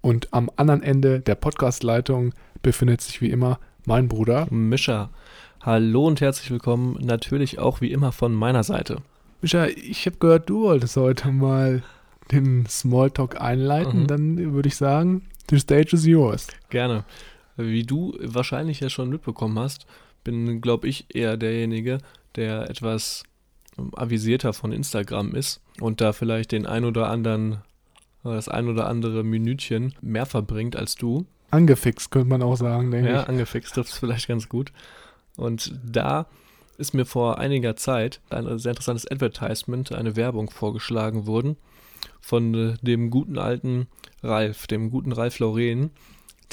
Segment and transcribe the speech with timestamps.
[0.00, 5.10] und am anderen Ende der Podcastleitung befindet sich wie immer mein Bruder Mischa.
[5.60, 8.98] Hallo und herzlich willkommen, natürlich auch wie immer von meiner Seite.
[9.40, 11.82] Mischa, ich habe gehört, du wolltest heute mal
[12.30, 14.02] den Smalltalk einleiten.
[14.02, 14.06] Mhm.
[14.06, 16.48] Dann würde ich sagen, the stage is yours.
[16.70, 17.04] Gerne.
[17.56, 19.86] Wie du wahrscheinlich ja schon mitbekommen hast,
[20.22, 21.98] bin, glaube ich, eher derjenige,
[22.36, 23.24] der etwas
[23.94, 27.58] avisierter von Instagram ist und da vielleicht den ein oder anderen,
[28.24, 31.26] das ein oder andere Minütchen mehr verbringt als du.
[31.50, 33.22] Angefixt könnte man auch sagen, denke ja, ich.
[33.22, 34.72] Ja, angefixt trifft es vielleicht ganz gut.
[35.36, 36.26] Und da
[36.76, 41.56] ist mir vor einiger Zeit ein sehr interessantes Advertisement, eine Werbung vorgeschlagen worden
[42.20, 43.88] von äh, dem guten alten
[44.22, 45.90] Ralf, dem guten Ralf Lauren,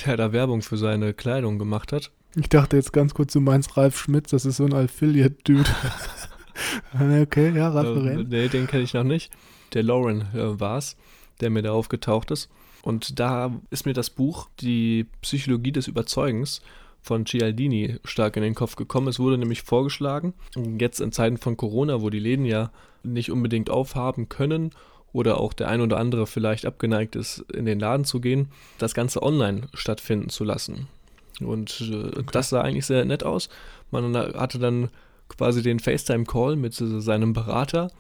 [0.06, 2.12] der da Werbung für seine Kleidung gemacht hat.
[2.36, 5.70] Ich dachte jetzt ganz kurz, du meinst Ralf Schmitz, das ist so ein Affiliate-Dude.
[7.22, 8.28] okay, ja, Ralf äh, Lauren.
[8.30, 9.32] nee, den kenne ich noch nicht.
[9.74, 10.96] Der Lauren äh, war es,
[11.42, 12.50] der mir da aufgetaucht ist.
[12.82, 16.62] Und da ist mir das Buch Die Psychologie des Überzeugens
[17.02, 19.08] von Cialdini stark in den Kopf gekommen.
[19.08, 20.34] Es wurde nämlich vorgeschlagen,
[20.80, 22.72] jetzt in Zeiten von Corona, wo die Läden ja
[23.04, 24.72] nicht unbedingt aufhaben können
[25.14, 28.94] oder auch der ein oder andere vielleicht abgeneigt ist, in den Laden zu gehen, das
[28.94, 30.88] Ganze online stattfinden zu lassen.
[31.40, 32.26] Und äh, okay.
[32.32, 33.50] das sah eigentlich sehr nett aus.
[33.92, 34.90] Man hatte dann
[35.30, 37.92] quasi den FaceTime-Call mit seinem Berater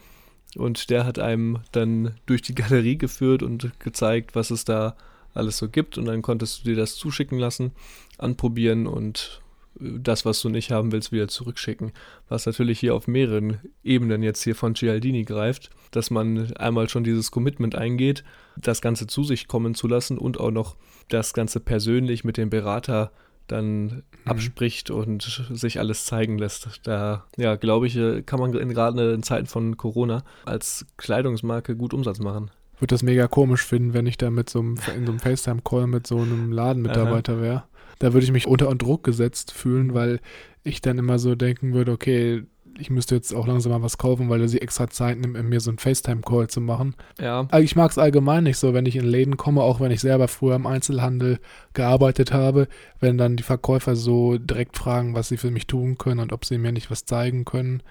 [0.55, 4.95] und der hat einem dann durch die Galerie geführt und gezeigt, was es da
[5.33, 7.71] alles so gibt und dann konntest du dir das zuschicken lassen,
[8.17, 9.41] anprobieren und
[9.79, 11.91] äh, das, was du nicht haben willst, wieder zurückschicken.
[12.29, 17.03] Was natürlich hier auf mehreren Ebenen jetzt hier von Gialdini greift, dass man einmal schon
[17.03, 18.23] dieses Commitment eingeht,
[18.55, 20.77] das Ganze zu sich kommen zu lassen und auch noch
[21.09, 23.11] das Ganze persönlich mit dem Berater
[23.47, 24.03] dann mhm.
[24.25, 26.81] abspricht und sich alles zeigen lässt.
[26.83, 31.94] Da, ja, glaube ich, äh, kann man gerade in Zeiten von Corona als Kleidungsmarke gut
[31.94, 32.51] Umsatz machen.
[32.79, 35.88] Würde das mega komisch finden, wenn ich da mit so einem, in so einem FaceTime-Call
[35.88, 37.63] mit so einem Ladenmitarbeiter wäre.
[38.00, 40.19] Da würde ich mich unter Druck gesetzt fühlen, weil
[40.63, 42.44] ich dann immer so denken würde, okay,
[42.78, 45.59] ich müsste jetzt auch langsam mal was kaufen, weil er sich extra Zeit nimmt, mir
[45.59, 46.96] so einen FaceTime-Call zu machen.
[47.19, 47.47] Ja.
[47.59, 50.28] Ich mag es allgemein nicht so, wenn ich in Läden komme, auch wenn ich selber
[50.28, 51.40] früher im Einzelhandel
[51.74, 52.68] gearbeitet habe,
[53.00, 56.46] wenn dann die Verkäufer so direkt fragen, was sie für mich tun können und ob
[56.46, 57.81] sie mir nicht was zeigen können,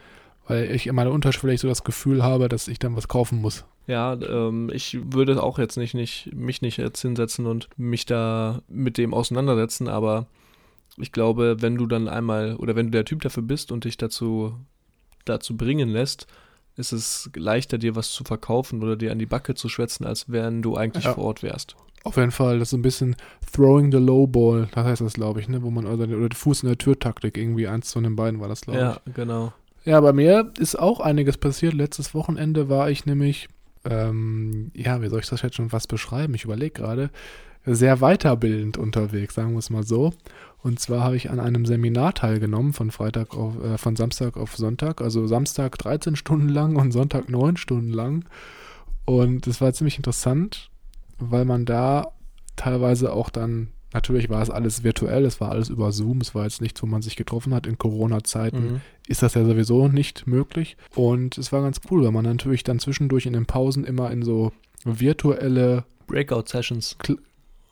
[0.46, 3.64] weil ich in meiner Unterschwellig so das Gefühl habe, dass ich dann was kaufen muss.
[3.86, 8.62] Ja, ähm, ich würde auch jetzt nicht, nicht mich nicht jetzt hinsetzen und mich da
[8.68, 10.26] mit dem auseinandersetzen, aber
[10.96, 13.96] ich glaube, wenn du dann einmal oder wenn du der Typ dafür bist und dich
[13.96, 14.54] dazu
[15.24, 16.26] dazu bringen lässt,
[16.76, 20.30] ist es leichter, dir was zu verkaufen oder dir an die Backe zu schwätzen, als
[20.30, 21.14] wenn du eigentlich ja.
[21.14, 21.76] vor Ort wärst.
[22.02, 23.16] Auf jeden Fall, das ist ein bisschen
[23.50, 26.62] throwing the low ball, das heißt das, glaube ich, ne, wo man, oder, oder Fuß
[26.62, 28.96] in der Tür-Taktik, irgendwie eins von den beiden war das, glaube ja, ich.
[29.06, 29.52] Ja, genau.
[29.84, 31.74] Ja, bei mir ist auch einiges passiert.
[31.74, 33.48] Letztes Wochenende war ich nämlich,
[33.84, 36.34] ähm, ja, wie soll ich das jetzt schon fast beschreiben?
[36.34, 37.10] Ich überlege gerade,
[37.66, 40.12] sehr weiterbildend unterwegs, sagen wir es mal so.
[40.64, 44.56] Und zwar habe ich an einem Seminar teilgenommen von Freitag auf, äh, von Samstag auf
[44.56, 48.24] Sonntag, also Samstag 13 Stunden lang und Sonntag 9 Stunden lang.
[49.04, 50.70] Und es war ziemlich interessant,
[51.18, 52.12] weil man da
[52.56, 56.44] teilweise auch dann, natürlich war es alles virtuell, es war alles über Zoom, es war
[56.44, 57.66] jetzt nichts, wo man sich getroffen hat.
[57.66, 58.80] In Corona-Zeiten mhm.
[59.06, 60.78] ist das ja sowieso nicht möglich.
[60.94, 64.22] Und es war ganz cool, weil man natürlich dann zwischendurch in den Pausen immer in
[64.22, 64.50] so
[64.82, 66.96] virtuelle Breakout-Sessions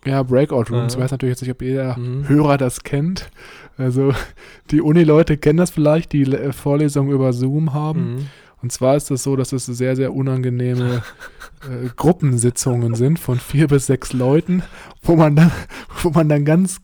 [0.04, 0.94] ja, Breakout Rooms.
[0.94, 2.28] Ich weiß natürlich jetzt nicht, ob jeder mhm.
[2.28, 3.31] Hörer das kennt.
[3.76, 4.12] Also
[4.70, 8.14] die Uni-Leute kennen das vielleicht, die Vorlesungen über Zoom haben.
[8.14, 8.26] Mhm.
[8.62, 11.02] Und zwar ist es das so, dass es sehr, sehr unangenehme
[11.62, 14.62] äh, Gruppensitzungen sind von vier bis sechs Leuten,
[15.02, 15.50] wo man dann,
[16.02, 16.81] wo man dann ganz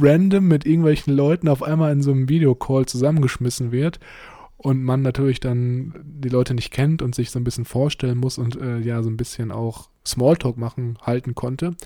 [0.00, 4.00] random mit irgendwelchen Leuten auf einmal in so einem Videocall zusammengeschmissen wird
[4.56, 8.38] und man natürlich dann die Leute nicht kennt und sich so ein bisschen vorstellen muss
[8.38, 11.76] und äh, ja so ein bisschen auch Smalltalk machen halten konnte.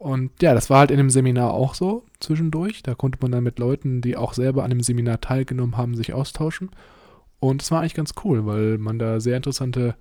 [0.00, 2.82] Und ja, das war halt in dem Seminar auch so zwischendurch.
[2.82, 6.14] Da konnte man dann mit Leuten, die auch selber an dem Seminar teilgenommen haben, sich
[6.14, 6.70] austauschen.
[7.38, 9.96] Und es war eigentlich ganz cool, weil man da sehr interessante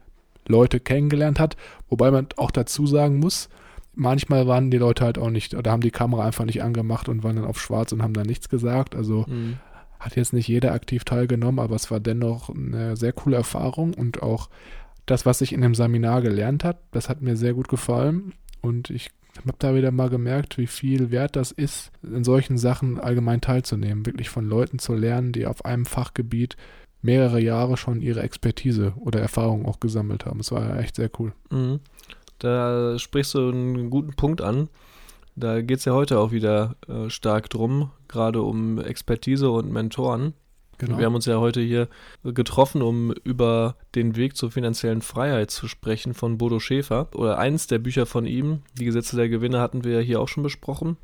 [0.47, 1.57] Leute kennengelernt hat.
[1.89, 3.49] Wobei man auch dazu sagen muss,
[3.93, 7.25] manchmal waren die Leute halt auch nicht, oder haben die Kamera einfach nicht angemacht und
[7.25, 8.95] waren dann auf schwarz und haben dann nichts gesagt.
[8.95, 9.57] Also mhm.
[9.99, 14.23] hat jetzt nicht jeder aktiv teilgenommen, aber es war dennoch eine sehr coole Erfahrung und
[14.23, 14.49] auch
[15.05, 18.31] das, was ich in dem Seminar gelernt habe, das hat mir sehr gut gefallen.
[18.61, 19.11] Und ich
[19.47, 24.05] habe da wieder mal gemerkt, wie viel wert das ist, in solchen Sachen allgemein teilzunehmen,
[24.05, 26.57] wirklich von Leuten zu lernen, die auf einem Fachgebiet
[27.01, 30.41] mehrere Jahre schon ihre Expertise oder Erfahrung auch gesammelt haben.
[30.41, 31.33] Es war echt sehr cool.
[31.49, 31.79] Mhm.
[32.39, 34.69] Da sprichst du einen guten Punkt an.
[35.35, 40.33] Da geht es ja heute auch wieder äh, stark drum, gerade um Expertise und Mentoren.
[40.79, 40.97] Genau.
[40.97, 41.89] Wir haben uns ja heute hier
[42.23, 47.09] getroffen, um über den Weg zur finanziellen Freiheit zu sprechen von Bodo Schäfer.
[47.13, 50.29] Oder eins der Bücher von ihm, die Gesetze der Gewinne, hatten wir ja hier auch
[50.29, 50.97] schon besprochen.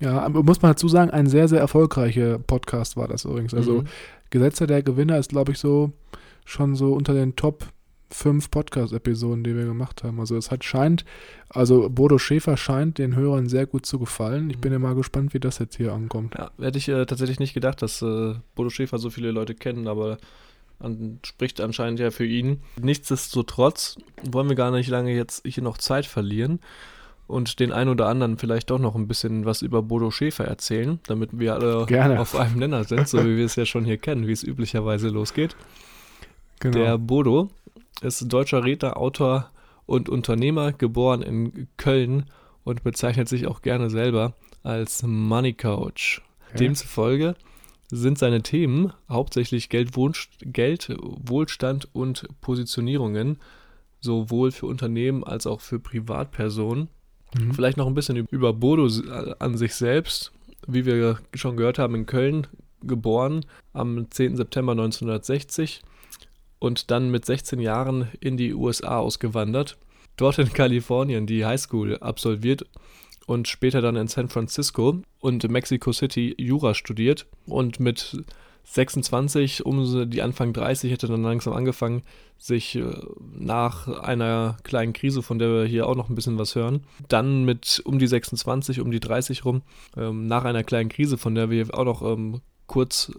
[0.00, 3.52] Ja, aber muss man dazu sagen, ein sehr, sehr erfolgreicher Podcast war das übrigens.
[3.52, 3.84] Also mhm.
[4.30, 5.92] Gesetze der Gewinner ist, glaube ich, so
[6.44, 7.66] schon so unter den Top
[8.10, 10.20] fünf Podcast-Episoden, die wir gemacht haben.
[10.20, 11.04] Also es hat scheint,
[11.48, 14.50] also Bodo Schäfer scheint den Hörern sehr gut zu gefallen.
[14.50, 16.34] Ich bin ja mal gespannt, wie das jetzt hier ankommt.
[16.36, 19.88] Ja, hätte ich äh, tatsächlich nicht gedacht, dass äh, Bodo Schäfer so viele Leute kennen,
[19.88, 20.18] aber
[20.78, 22.60] an, spricht anscheinend ja für ihn.
[22.80, 23.96] Nichtsdestotrotz
[24.30, 26.60] wollen wir gar nicht lange jetzt hier noch Zeit verlieren
[27.26, 31.00] und den einen oder anderen vielleicht doch noch ein bisschen was über Bodo Schäfer erzählen,
[31.06, 32.20] damit wir alle Gerne.
[32.20, 35.08] auf einem Nenner sind, so wie wir es ja schon hier kennen, wie es üblicherweise
[35.08, 35.56] losgeht.
[36.60, 36.78] Genau.
[36.78, 37.50] Der Bodo
[38.00, 39.50] ist deutscher Redner, Autor
[39.86, 42.26] und Unternehmer, geboren in Köln
[42.64, 46.22] und bezeichnet sich auch gerne selber als Money Coach.
[46.48, 46.58] Okay.
[46.58, 47.34] Demzufolge
[47.90, 49.90] sind seine Themen hauptsächlich Geld,
[50.40, 53.38] Geld, Wohlstand und Positionierungen,
[54.00, 56.88] sowohl für Unternehmen als auch für Privatpersonen.
[57.38, 57.54] Mhm.
[57.54, 58.88] Vielleicht noch ein bisschen über Bodo
[59.38, 60.32] an sich selbst.
[60.66, 62.46] Wie wir schon gehört haben, in Köln
[62.80, 64.36] geboren am 10.
[64.36, 65.82] September 1960
[66.64, 69.76] und dann mit 16 Jahren in die USA ausgewandert.
[70.16, 72.64] Dort in Kalifornien die Highschool absolviert
[73.26, 78.16] und später dann in San Francisco und Mexico City Jura studiert und mit
[78.66, 82.02] 26, um die Anfang 30, hätte dann langsam angefangen,
[82.38, 82.84] sich äh,
[83.36, 87.44] nach einer kleinen Krise, von der wir hier auch noch ein bisschen was hören, dann
[87.44, 89.60] mit um die 26, um die 30 rum,
[89.98, 93.12] ähm, nach einer kleinen Krise, von der wir auch noch ähm, kurz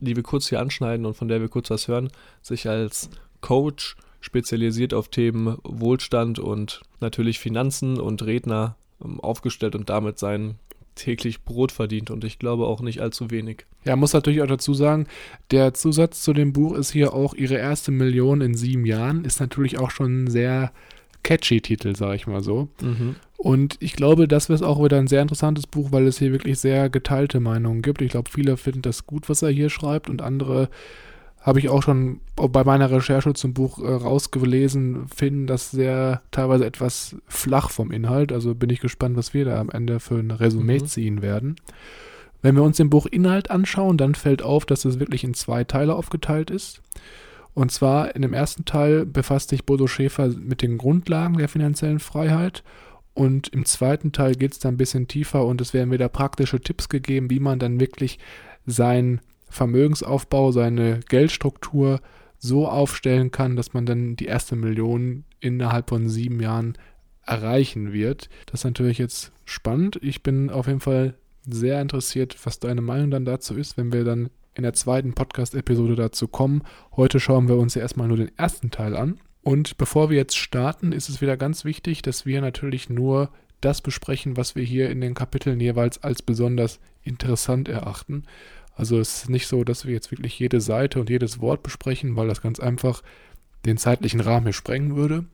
[0.00, 2.10] die wir kurz hier anschneiden und von der wir kurz was hören,
[2.42, 3.10] sich als
[3.40, 10.56] Coach spezialisiert auf Themen Wohlstand und natürlich Finanzen und Redner ähm, aufgestellt und damit sein
[10.94, 13.66] täglich Brot verdient und ich glaube auch nicht allzu wenig.
[13.84, 15.06] Ja, muss natürlich auch dazu sagen,
[15.52, 19.40] der Zusatz zu dem Buch ist hier auch ihre erste Million in sieben Jahren, ist
[19.40, 20.72] natürlich auch schon sehr
[21.28, 22.68] catchy Titel, sage ich mal so.
[22.80, 23.16] Mhm.
[23.36, 26.58] Und ich glaube, das wird auch wieder ein sehr interessantes Buch, weil es hier wirklich
[26.58, 28.00] sehr geteilte Meinungen gibt.
[28.00, 30.70] Ich glaube, viele finden das gut, was er hier schreibt und andere
[31.42, 36.64] habe ich auch schon bei meiner Recherche zum Buch äh, rausgelesen, finden das sehr teilweise
[36.64, 38.32] etwas flach vom Inhalt.
[38.32, 40.86] Also bin ich gespannt, was wir da am Ende für ein Resümee mhm.
[40.86, 41.56] ziehen werden.
[42.40, 45.64] Wenn wir uns den Buch Inhalt anschauen, dann fällt auf, dass es wirklich in zwei
[45.64, 46.80] Teile aufgeteilt ist.
[47.58, 51.98] Und zwar in dem ersten Teil befasst sich Bodo Schäfer mit den Grundlagen der finanziellen
[51.98, 52.62] Freiheit.
[53.14, 56.60] Und im zweiten Teil geht es dann ein bisschen tiefer und es werden wieder praktische
[56.60, 58.20] Tipps gegeben, wie man dann wirklich
[58.64, 62.00] seinen Vermögensaufbau, seine Geldstruktur
[62.38, 66.78] so aufstellen kann, dass man dann die erste Million innerhalb von sieben Jahren
[67.26, 68.28] erreichen wird.
[68.46, 69.98] Das ist natürlich jetzt spannend.
[70.00, 74.04] Ich bin auf jeden Fall sehr interessiert, was deine Meinung dann dazu ist, wenn wir
[74.04, 76.62] dann in der zweiten Podcast-Episode dazu kommen.
[76.96, 79.20] Heute schauen wir uns ja erstmal nur den ersten Teil an.
[79.42, 83.80] Und bevor wir jetzt starten, ist es wieder ganz wichtig, dass wir natürlich nur das
[83.80, 88.24] besprechen, was wir hier in den Kapiteln jeweils als besonders interessant erachten.
[88.74, 92.16] Also es ist nicht so, dass wir jetzt wirklich jede Seite und jedes Wort besprechen,
[92.16, 93.02] weil das ganz einfach
[93.64, 95.24] den zeitlichen Rahmen hier sprengen würde.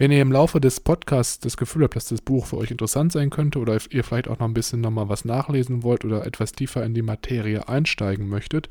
[0.00, 3.10] Wenn ihr im Laufe des Podcasts das Gefühl habt, dass das Buch für euch interessant
[3.10, 6.52] sein könnte oder ihr vielleicht auch noch ein bisschen nochmal was nachlesen wollt oder etwas
[6.52, 8.68] tiefer in die Materie einsteigen möchtet,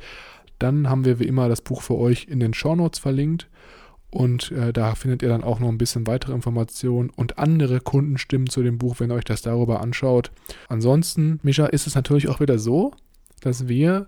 [0.58, 3.50] dann haben wir wie immer das Buch für euch in den Shownotes verlinkt.
[4.10, 8.50] Und äh, da findet ihr dann auch noch ein bisschen weitere Informationen und andere Kundenstimmen
[8.50, 10.32] zu dem Buch, wenn ihr euch das darüber anschaut.
[10.70, 12.94] Ansonsten, Mischa, ist es natürlich auch wieder so,
[13.42, 14.08] dass wir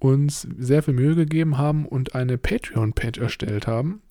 [0.00, 4.02] uns sehr viel Mühe gegeben haben und eine Patreon-Page erstellt haben.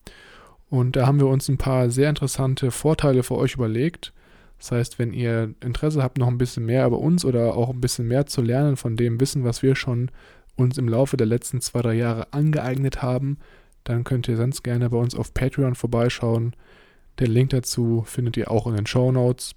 [0.69, 4.13] Und da haben wir uns ein paar sehr interessante Vorteile für euch überlegt.
[4.59, 7.79] Das heißt, wenn ihr Interesse habt, noch ein bisschen mehr über uns oder auch ein
[7.79, 10.09] bisschen mehr zu lernen von dem Wissen, was wir schon
[10.55, 13.37] uns im Laufe der letzten zwei, drei Jahre angeeignet haben,
[13.83, 16.55] dann könnt ihr sonst gerne bei uns auf Patreon vorbeischauen.
[17.19, 19.53] Den Link dazu findet ihr auch in den Show Notes.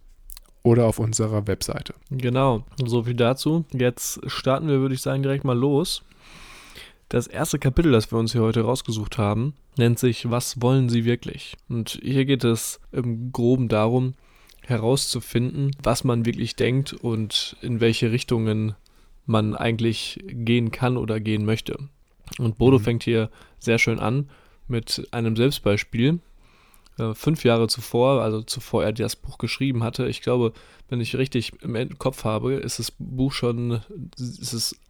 [0.62, 1.95] oder auf unserer Webseite.
[2.11, 3.64] Genau, so viel dazu.
[3.73, 6.02] Jetzt starten wir, würde ich sagen, direkt mal los.
[7.09, 11.05] Das erste Kapitel, das wir uns hier heute rausgesucht haben, nennt sich Was wollen Sie
[11.05, 11.57] wirklich?
[11.69, 14.15] Und hier geht es im groben darum,
[14.62, 18.75] herauszufinden, was man wirklich denkt und in welche Richtungen
[19.27, 21.79] man eigentlich gehen kann oder gehen möchte.
[22.39, 22.83] Und Bodo mhm.
[22.83, 24.31] fängt hier sehr schön an
[24.69, 26.21] mit einem Selbstbeispiel.
[26.99, 30.53] Äh, fünf Jahre zuvor, also zuvor er das Buch geschrieben hatte, ich glaube,
[30.89, 33.81] wenn ich richtig im Kopf habe, ist das Buch schon,
[34.19, 34.81] ist es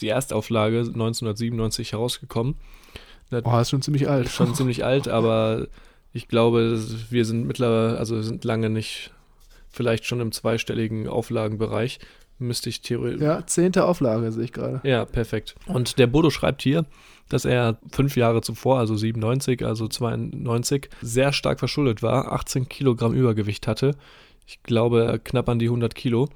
[0.00, 2.56] die Erstauflage 1997 herausgekommen.
[3.30, 4.28] Das oh, ist schon ziemlich alt.
[4.28, 5.66] Schon ziemlich alt, aber
[6.12, 6.80] ich glaube,
[7.10, 9.12] wir sind mittlerweile, also sind lange nicht,
[9.68, 11.98] vielleicht schon im zweistelligen Auflagenbereich.
[12.40, 13.20] Müsste ich theoretisch.
[13.20, 14.80] Ja, zehnte Auflage sehe ich gerade.
[14.84, 15.56] Ja, perfekt.
[15.66, 16.86] Und der Bodo schreibt hier,
[17.28, 23.12] dass er fünf Jahre zuvor, also 97, also 92, sehr stark verschuldet war, 18 Kilogramm
[23.12, 23.96] Übergewicht hatte.
[24.46, 26.28] Ich glaube, knapp an die 100 Kilo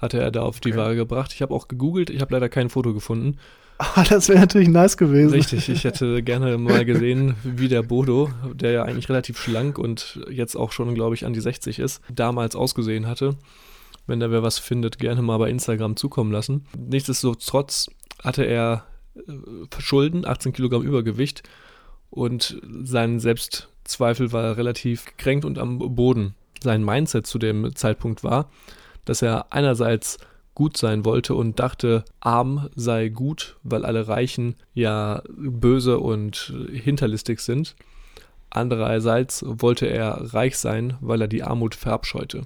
[0.00, 0.70] hatte er da auf okay.
[0.70, 1.32] die Waage gebracht.
[1.34, 3.38] Ich habe auch gegoogelt, ich habe leider kein Foto gefunden.
[3.78, 5.32] Ah, das wäre natürlich nice gewesen.
[5.32, 10.20] Richtig, ich hätte gerne mal gesehen, wie der Bodo, der ja eigentlich relativ schlank und
[10.30, 13.36] jetzt auch schon, glaube ich, an die 60 ist, damals ausgesehen hatte.
[14.06, 16.66] Wenn da wer was findet, gerne mal bei Instagram zukommen lassen.
[16.76, 17.90] Nichtsdestotrotz
[18.22, 18.84] hatte er
[19.16, 19.32] äh,
[19.78, 21.42] Schulden, 18 Kilogramm Übergewicht
[22.10, 26.34] und sein Selbstzweifel war relativ gekränkt und am Boden.
[26.60, 28.50] Sein Mindset zu dem Zeitpunkt war,
[29.04, 30.18] dass er einerseits
[30.54, 37.40] gut sein wollte und dachte, arm sei gut, weil alle Reichen ja böse und hinterlistig
[37.40, 37.74] sind.
[38.50, 42.42] Andererseits wollte er reich sein, weil er die Armut verabscheute.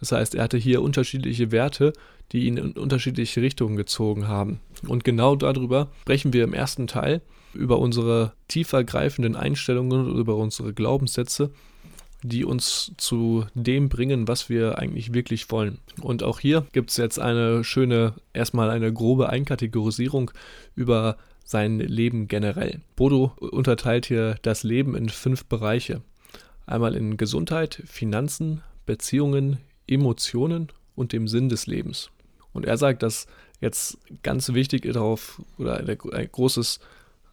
[0.00, 1.92] Das heißt, er hatte hier unterschiedliche Werte,
[2.32, 4.60] die ihn in unterschiedliche Richtungen gezogen haben.
[4.86, 7.22] Und genau darüber sprechen wir im ersten Teil,
[7.54, 11.50] über unsere tiefer greifenden Einstellungen, über unsere Glaubenssätze,
[12.22, 15.78] die uns zu dem bringen, was wir eigentlich wirklich wollen.
[16.00, 20.30] Und auch hier gibt es jetzt eine schöne, erstmal eine grobe Einkategorisierung
[20.74, 22.80] über sein Leben generell.
[22.96, 26.02] Bodo unterteilt hier das Leben in fünf Bereiche.
[26.66, 32.10] Einmal in Gesundheit, Finanzen, Beziehungen, Emotionen und dem Sinn des Lebens.
[32.52, 33.26] Und er sagt, dass
[33.60, 36.80] jetzt ganz wichtig darauf oder ein, großes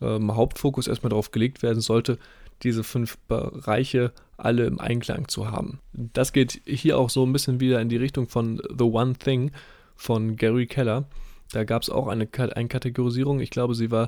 [0.02, 2.18] ähm, Hauptfokus erstmal darauf gelegt werden sollte,
[2.64, 5.80] diese fünf Bereiche alle im Einklang zu haben.
[5.94, 9.52] Das geht hier auch so ein bisschen wieder in die Richtung von The One Thing
[9.96, 11.06] von Gary Keller.
[11.52, 13.40] Da gab es auch eine, eine Kategorisierung.
[13.40, 14.08] Ich glaube, sie war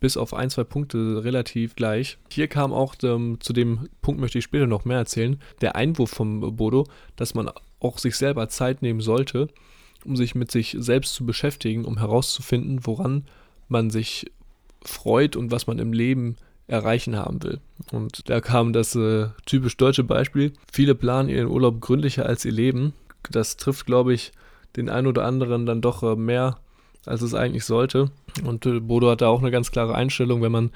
[0.00, 2.18] bis auf ein, zwei Punkte relativ gleich.
[2.30, 6.10] Hier kam auch, ähm, zu dem Punkt möchte ich später noch mehr erzählen, der Einwurf
[6.10, 6.86] vom Bodo,
[7.16, 7.50] dass man
[7.80, 9.48] auch sich selber Zeit nehmen sollte,
[10.04, 13.24] um sich mit sich selbst zu beschäftigen, um herauszufinden, woran
[13.68, 14.30] man sich
[14.82, 16.36] freut und was man im Leben
[16.68, 17.60] erreichen haben will.
[17.90, 20.52] Und da kam das äh, typisch deutsche Beispiel.
[20.70, 22.92] Viele planen ihren Urlaub gründlicher als ihr Leben.
[23.30, 24.32] Das trifft, glaube ich,
[24.76, 26.58] den einen oder anderen dann doch äh, mehr,
[27.06, 28.10] als es eigentlich sollte.
[28.44, 30.70] Und äh, Bodo hat da auch eine ganz klare Einstellung, wenn man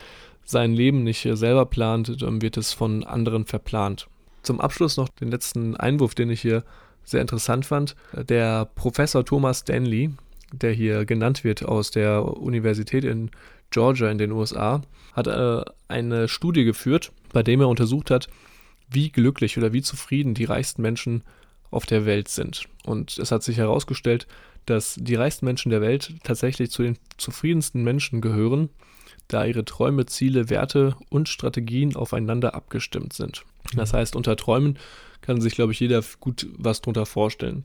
[0.44, 4.08] sein Leben nicht äh, selber plant, dann wird es von anderen verplant.
[4.42, 6.64] Zum Abschluss noch den letzten Einwurf, den ich hier
[7.04, 7.96] sehr interessant fand.
[8.12, 10.10] Der Professor Thomas Stanley,
[10.52, 13.30] der hier genannt wird aus der Universität in
[13.72, 18.28] Georgia in den USA, hat äh, eine Studie geführt, bei dem er untersucht hat,
[18.88, 21.24] wie glücklich oder wie zufrieden die reichsten Menschen
[21.70, 22.64] auf der Welt sind.
[22.84, 24.26] Und es hat sich herausgestellt,
[24.66, 28.68] dass die reichsten Menschen der Welt tatsächlich zu den zufriedensten Menschen gehören,
[29.28, 33.44] da ihre Träume, Ziele, Werte und Strategien aufeinander abgestimmt sind.
[33.74, 34.78] Das heißt, unter Träumen
[35.20, 37.64] kann sich, glaube ich, jeder gut was drunter vorstellen.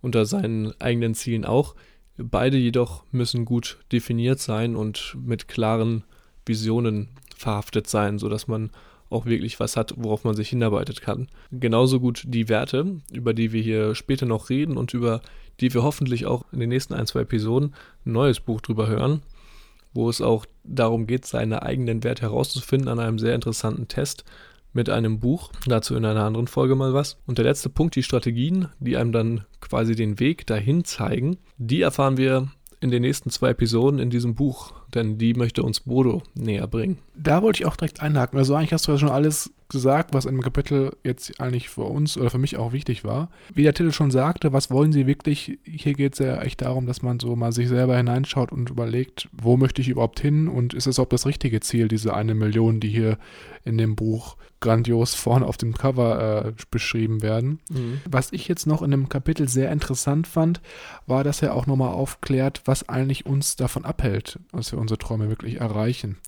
[0.00, 1.74] Unter seinen eigenen Zielen auch.
[2.18, 6.04] Beide jedoch müssen gut definiert sein und mit klaren
[6.44, 8.70] Visionen verhaftet sein, sodass man
[9.10, 11.28] auch wirklich was hat, worauf man sich hinarbeitet kann.
[11.50, 15.22] Genauso gut die Werte, über die wir hier später noch reden und über
[15.60, 19.22] die wir hoffentlich auch in den nächsten ein, zwei Episoden ein neues Buch drüber hören,
[19.94, 24.24] wo es auch darum geht, seine eigenen Werte herauszufinden an einem sehr interessanten Test,
[24.78, 25.50] mit einem Buch.
[25.66, 27.18] Dazu in einer anderen Folge mal was.
[27.26, 31.82] Und der letzte Punkt, die Strategien, die einem dann quasi den Weg dahin zeigen, die
[31.82, 32.46] erfahren wir
[32.80, 36.98] in den nächsten zwei Episoden in diesem Buch, denn die möchte uns Bodo näher bringen.
[37.14, 38.38] Da wollte ich auch direkt einhaken.
[38.38, 42.16] Also eigentlich hast du ja schon alles gesagt, was dem Kapitel jetzt eigentlich für uns
[42.16, 43.30] oder für mich auch wichtig war.
[43.52, 45.58] Wie der Titel schon sagte, was wollen sie wirklich?
[45.64, 49.28] Hier geht es ja echt darum, dass man so mal sich selber hineinschaut und überlegt,
[49.32, 52.80] wo möchte ich überhaupt hin und ist es überhaupt das richtige Ziel, diese eine Million,
[52.80, 53.18] die hier
[53.64, 57.60] in dem Buch grandios vorne auf dem Cover äh, beschrieben werden.
[57.70, 58.00] Mhm.
[58.08, 60.60] Was ich jetzt noch in dem Kapitel sehr interessant fand,
[61.06, 65.28] war, dass er auch nochmal aufklärt, was eigentlich uns davon abhält, dass wir unsere Träume
[65.28, 66.18] wirklich erreichen.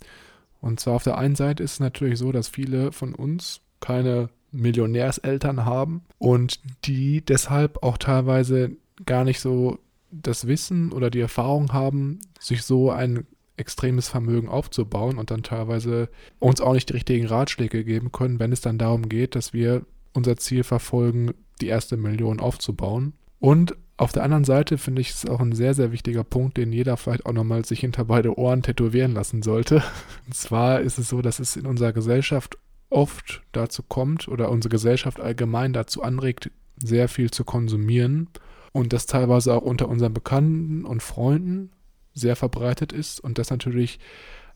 [0.61, 4.29] Und zwar auf der einen Seite ist es natürlich so, dass viele von uns keine
[4.53, 8.73] Millionärseltern haben und die deshalb auch teilweise
[9.07, 9.79] gar nicht so
[10.11, 13.27] das Wissen oder die Erfahrung haben, sich so ein
[13.57, 18.53] extremes Vermögen aufzubauen und dann teilweise uns auch nicht die richtigen Ratschläge geben können, wenn
[18.53, 23.13] es dann darum geht, dass wir unser Ziel verfolgen, die erste Million aufzubauen.
[23.39, 26.73] Und auf der anderen Seite finde ich es auch ein sehr, sehr wichtiger Punkt, den
[26.73, 29.83] jeder vielleicht auch nochmal sich hinter beide Ohren tätowieren lassen sollte.
[30.27, 32.57] Und zwar ist es so, dass es in unserer Gesellschaft
[32.89, 36.51] oft dazu kommt oder unsere Gesellschaft allgemein dazu anregt,
[36.83, 38.29] sehr viel zu konsumieren
[38.73, 41.71] und das teilweise auch unter unseren Bekannten und Freunden
[42.15, 44.01] sehr verbreitet ist und das natürlich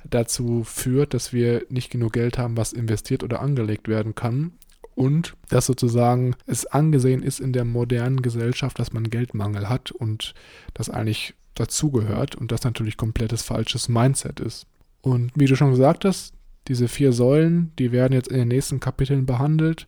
[0.08, 4.52] dazu führt, dass wir nicht genug Geld haben, was investiert oder angelegt werden kann
[4.94, 10.34] und dass sozusagen es angesehen ist in der modernen Gesellschaft, dass man Geldmangel hat und
[10.72, 14.66] das eigentlich dazugehört und das natürlich komplettes falsches Mindset ist.
[15.02, 16.34] Und wie du schon gesagt hast,
[16.68, 19.86] diese vier Säulen, die werden jetzt in den nächsten Kapiteln behandelt.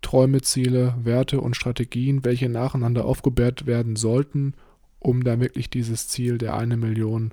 [0.00, 4.54] Träume, Ziele, Werte und Strategien, welche nacheinander aufgebaut werden sollten,
[5.00, 7.32] um da wirklich dieses Ziel der eine Million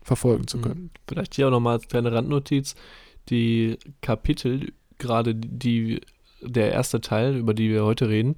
[0.00, 0.90] verfolgen zu können.
[1.06, 2.74] Vielleicht hier auch nochmal als kleine Randnotiz.
[3.28, 6.00] Die Kapitel, gerade die,
[6.42, 8.36] der erste Teil, über die wir heute reden,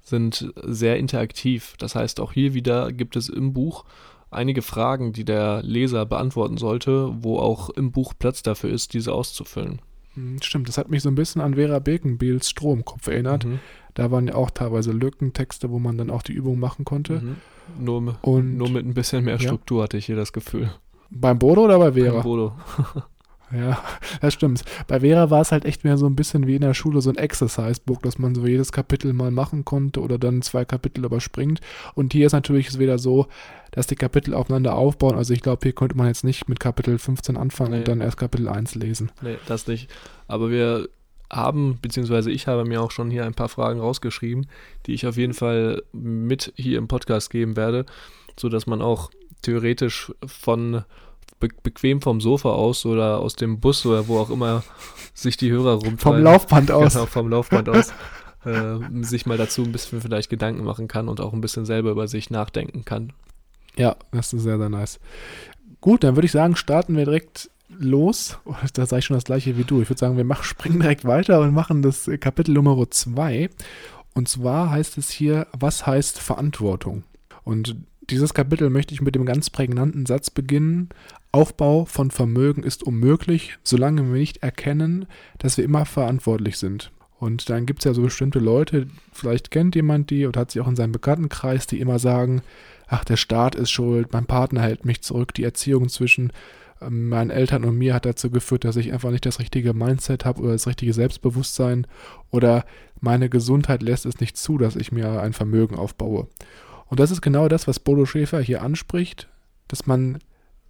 [0.00, 1.74] sind sehr interaktiv.
[1.78, 3.84] Das heißt, auch hier wieder gibt es im Buch
[4.30, 9.12] einige Fragen, die der Leser beantworten sollte, wo auch im Buch Platz dafür ist, diese
[9.12, 9.80] auszufüllen.
[10.14, 13.44] Hm, stimmt, das hat mich so ein bisschen an Vera Birkenbiels Stromkopf erinnert.
[13.44, 13.60] Mhm.
[13.94, 17.20] Da waren ja auch teilweise Lückentexte, wo man dann auch die Übung machen konnte.
[17.20, 17.36] Mhm.
[17.78, 19.84] Nur, Und, nur mit ein bisschen mehr Struktur ja.
[19.84, 20.70] hatte ich hier das Gefühl.
[21.10, 22.14] Beim Bodo oder bei Vera?
[22.14, 22.52] Beim Bodo.
[23.52, 23.82] Ja,
[24.20, 24.64] das stimmt.
[24.86, 27.10] Bei Vera war es halt echt mehr so ein bisschen wie in der Schule so
[27.10, 31.60] ein Exercise-Book, dass man so jedes Kapitel mal machen konnte oder dann zwei Kapitel überspringt.
[31.94, 33.26] Und hier ist natürlich es wieder so,
[33.70, 35.16] dass die Kapitel aufeinander aufbauen.
[35.16, 37.78] Also ich glaube, hier könnte man jetzt nicht mit Kapitel 15 anfangen nee.
[37.78, 39.10] und dann erst Kapitel 1 lesen.
[39.22, 39.90] Nee, das nicht.
[40.26, 40.88] Aber wir
[41.30, 44.46] haben, beziehungsweise ich habe mir auch schon hier ein paar Fragen rausgeschrieben,
[44.86, 47.84] die ich auf jeden Fall mit hier im Podcast geben werde,
[48.38, 49.10] sodass man auch
[49.42, 50.84] theoretisch von
[51.38, 54.64] be bequem vom Sofa aus oder aus dem Bus oder wo auch immer
[55.14, 55.98] sich die Hörer rumfallen.
[55.98, 56.94] Vom Laufband aus.
[56.94, 57.92] Genau, vom Laufband aus.
[58.44, 61.90] äh, sich mal dazu ein bisschen vielleicht Gedanken machen kann und auch ein bisschen selber
[61.90, 63.12] über sich nachdenken kann.
[63.76, 64.98] Ja, das ist sehr, sehr nice.
[65.80, 68.38] Gut, dann würde ich sagen, starten wir direkt los.
[68.74, 69.80] Da sage ich schon das gleiche wie du.
[69.80, 73.50] Ich würde sagen, wir machen, springen direkt weiter und machen das Kapitel Nummer 2.
[74.14, 77.04] Und zwar heißt es hier, was heißt Verantwortung?
[77.44, 77.76] Und
[78.10, 80.88] dieses Kapitel möchte ich mit dem ganz prägnanten Satz beginnen.
[81.32, 85.06] Aufbau von Vermögen ist unmöglich, solange wir nicht erkennen,
[85.38, 86.90] dass wir immer verantwortlich sind.
[87.18, 90.60] Und dann gibt es ja so bestimmte Leute, vielleicht kennt jemand die oder hat sie
[90.60, 92.42] auch in seinem Bekanntenkreis, die immer sagen,
[92.86, 96.32] ach, der Staat ist schuld, mein Partner hält mich zurück, die Erziehung zwischen
[96.80, 100.24] ähm, meinen Eltern und mir hat dazu geführt, dass ich einfach nicht das richtige Mindset
[100.24, 101.86] habe oder das richtige Selbstbewusstsein
[102.30, 102.64] oder
[103.00, 106.28] meine Gesundheit lässt es nicht zu, dass ich mir ein Vermögen aufbaue.
[106.86, 109.28] Und das ist genau das, was Bodo Schäfer hier anspricht,
[109.66, 110.18] dass man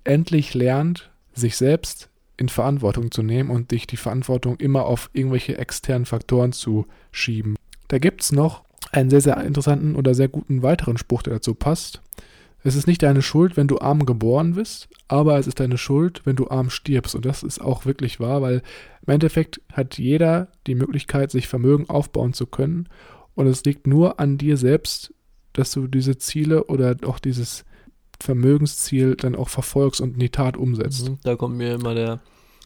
[0.09, 5.59] endlich lernt, sich selbst in Verantwortung zu nehmen und dich die Verantwortung immer auf irgendwelche
[5.59, 7.57] externen Faktoren zu schieben.
[7.88, 11.55] Da gibt es noch einen sehr, sehr interessanten oder sehr guten weiteren Spruch, der dazu
[11.55, 12.01] passt.
[12.64, 16.23] Es ist nicht deine Schuld, wenn du arm geboren bist, aber es ist deine Schuld,
[16.25, 17.14] wenn du arm stirbst.
[17.14, 18.62] Und das ist auch wirklich wahr, weil
[19.07, 22.88] im Endeffekt hat jeder die Möglichkeit, sich Vermögen aufbauen zu können.
[23.35, 25.14] Und es liegt nur an dir selbst,
[25.53, 27.64] dass du diese Ziele oder auch dieses
[28.20, 31.09] Vermögensziel dann auch verfolgst und in die Tat umsetzt.
[31.09, 32.20] Mhm, da kommt mir immer der,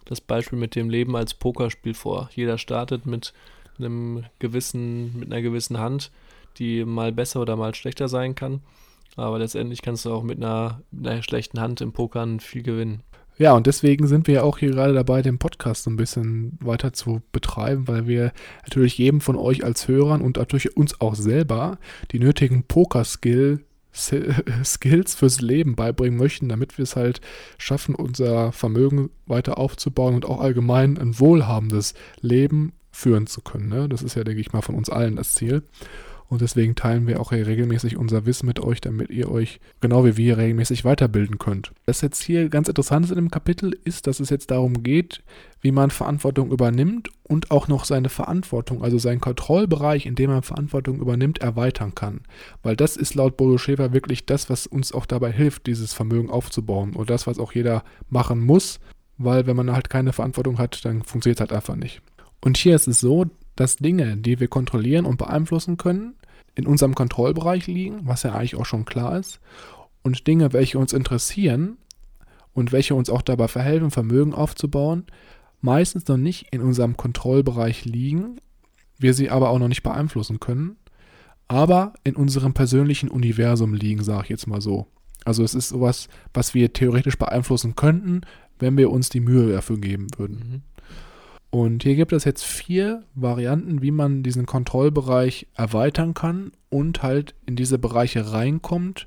[0.04, 2.30] das Beispiel mit dem Leben als Pokerspiel vor.
[2.34, 3.32] Jeder startet mit
[3.78, 6.10] einem gewissen, mit einer gewissen Hand,
[6.58, 8.60] die mal besser oder mal schlechter sein kann.
[9.16, 13.02] Aber letztendlich kannst du auch mit einer, mit einer schlechten Hand im Pokern viel gewinnen.
[13.38, 16.92] Ja, und deswegen sind wir ja auch hier gerade dabei, den Podcast ein bisschen weiter
[16.92, 18.32] zu betreiben, weil wir
[18.64, 21.78] natürlich jedem von euch als Hörern und natürlich uns auch selber
[22.12, 23.64] die nötigen Poker-Skill
[24.64, 27.20] Skills fürs Leben beibringen möchten, damit wir es halt
[27.58, 33.68] schaffen, unser Vermögen weiter aufzubauen und auch allgemein ein wohlhabendes Leben führen zu können.
[33.68, 33.88] Ne?
[33.88, 35.62] Das ist ja, denke ich mal, von uns allen das Ziel.
[36.32, 40.06] Und deswegen teilen wir auch hier regelmäßig unser Wissen mit euch, damit ihr euch genau
[40.06, 41.72] wie wir regelmäßig weiterbilden könnt.
[41.84, 45.22] Was jetzt hier ganz interessant ist in dem Kapitel, ist, dass es jetzt darum geht,
[45.60, 50.42] wie man Verantwortung übernimmt und auch noch seine Verantwortung, also seinen Kontrollbereich, in dem man
[50.42, 52.22] Verantwortung übernimmt, erweitern kann.
[52.62, 56.30] Weil das ist laut Bodo Schäfer wirklich das, was uns auch dabei hilft, dieses Vermögen
[56.30, 56.96] aufzubauen.
[56.96, 58.80] Und das, was auch jeder machen muss,
[59.18, 62.00] weil wenn man halt keine Verantwortung hat, dann funktioniert es halt einfach nicht.
[62.40, 66.14] Und hier ist es so, dass Dinge, die wir kontrollieren und beeinflussen können,
[66.54, 69.40] in unserem Kontrollbereich liegen, was ja eigentlich auch schon klar ist,
[70.02, 71.78] und Dinge, welche uns interessieren
[72.52, 75.06] und welche uns auch dabei verhelfen, Vermögen aufzubauen,
[75.60, 78.40] meistens noch nicht in unserem Kontrollbereich liegen,
[78.98, 80.76] wir sie aber auch noch nicht beeinflussen können,
[81.48, 84.86] aber in unserem persönlichen Universum liegen, sage ich jetzt mal so.
[85.24, 88.22] Also es ist sowas, was wir theoretisch beeinflussen könnten,
[88.58, 90.62] wenn wir uns die Mühe dafür geben würden.
[91.52, 91.58] Mhm.
[91.58, 97.34] Und hier gibt es jetzt vier Varianten, wie man diesen Kontrollbereich erweitern kann und halt
[97.46, 99.06] in diese Bereiche reinkommt,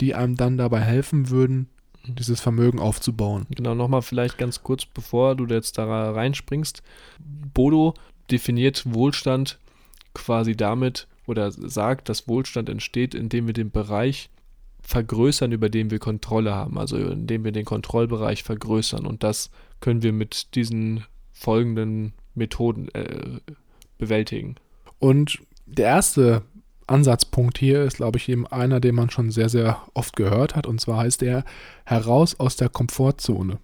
[0.00, 1.68] die einem dann dabei helfen würden,
[2.06, 3.46] dieses Vermögen aufzubauen.
[3.50, 6.82] Genau, nochmal vielleicht ganz kurz, bevor du jetzt da reinspringst.
[7.54, 7.94] Bodo
[8.30, 9.58] definiert Wohlstand
[10.12, 14.30] quasi damit oder sagt, dass Wohlstand entsteht, indem wir den Bereich
[14.82, 19.06] vergrößern, über den wir Kontrolle haben, also indem wir den Kontrollbereich vergrößern.
[19.06, 19.50] Und das
[19.80, 23.40] können wir mit diesen folgenden Methoden äh,
[23.98, 24.54] bewältigen.
[24.98, 26.42] Und der erste
[26.86, 30.66] Ansatzpunkt hier ist, glaube ich, eben einer, den man schon sehr, sehr oft gehört hat.
[30.66, 31.44] Und zwar heißt er
[31.84, 33.58] heraus aus der Komfortzone.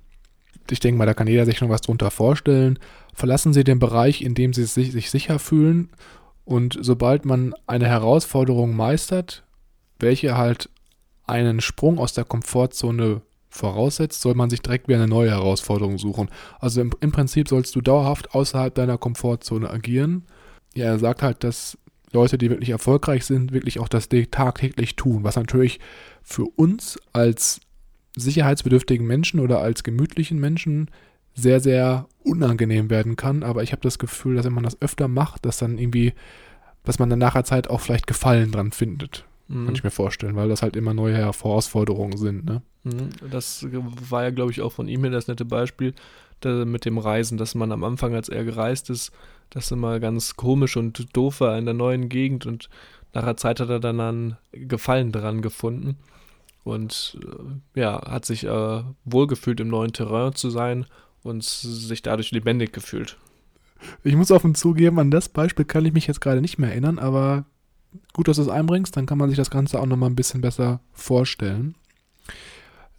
[0.70, 2.78] Ich denke mal, da kann jeder sich schon was drunter vorstellen.
[3.14, 5.90] Verlassen Sie den Bereich, in dem Sie sich, sich sicher fühlen.
[6.44, 9.44] Und sobald man eine Herausforderung meistert,
[9.98, 10.68] welche halt
[11.26, 16.30] einen Sprung aus der Komfortzone voraussetzt, soll man sich direkt wieder eine neue Herausforderung suchen.
[16.60, 20.24] Also im, im Prinzip sollst du dauerhaft außerhalb deiner Komfortzone agieren.
[20.74, 21.76] Ja, er sagt halt, dass
[22.12, 25.80] Leute, die wirklich erfolgreich sind, wirklich auch das tagtäglich tun, was natürlich
[26.22, 27.60] für uns als
[28.16, 30.90] sicherheitsbedürftigen Menschen oder als gemütlichen Menschen
[31.34, 33.42] sehr, sehr unangenehm werden kann.
[33.42, 36.12] Aber ich habe das Gefühl, dass wenn man das öfter macht, dass dann irgendwie,
[36.84, 39.24] dass man dann nachher Zeit auch vielleicht Gefallen dran findet.
[39.50, 39.66] Mhm.
[39.66, 42.44] Kann ich mir vorstellen, weil das halt immer neue Herausforderungen sind.
[42.44, 42.62] Ne?
[42.84, 43.10] Mhm.
[43.30, 43.66] Das
[44.08, 45.94] war ja, glaube ich, auch von ihm das nette Beispiel
[46.42, 49.12] mit dem Reisen, dass man am Anfang, als er gereist ist,
[49.50, 52.70] das immer ganz komisch und doof war in der neuen Gegend und
[53.12, 55.98] nach einer Zeit hat er dann einen Gefallen dran gefunden
[56.64, 57.18] und
[57.74, 60.86] äh, ja, hat sich äh, wohlgefühlt im neuen Terrain zu sein
[61.22, 63.18] und sich dadurch lebendig gefühlt.
[64.02, 66.98] Ich muss offen zugeben, an das Beispiel kann ich mich jetzt gerade nicht mehr erinnern,
[66.98, 67.44] aber
[68.12, 70.40] gut, dass du es einbringst, dann kann man sich das Ganze auch nochmal ein bisschen
[70.40, 71.74] besser vorstellen.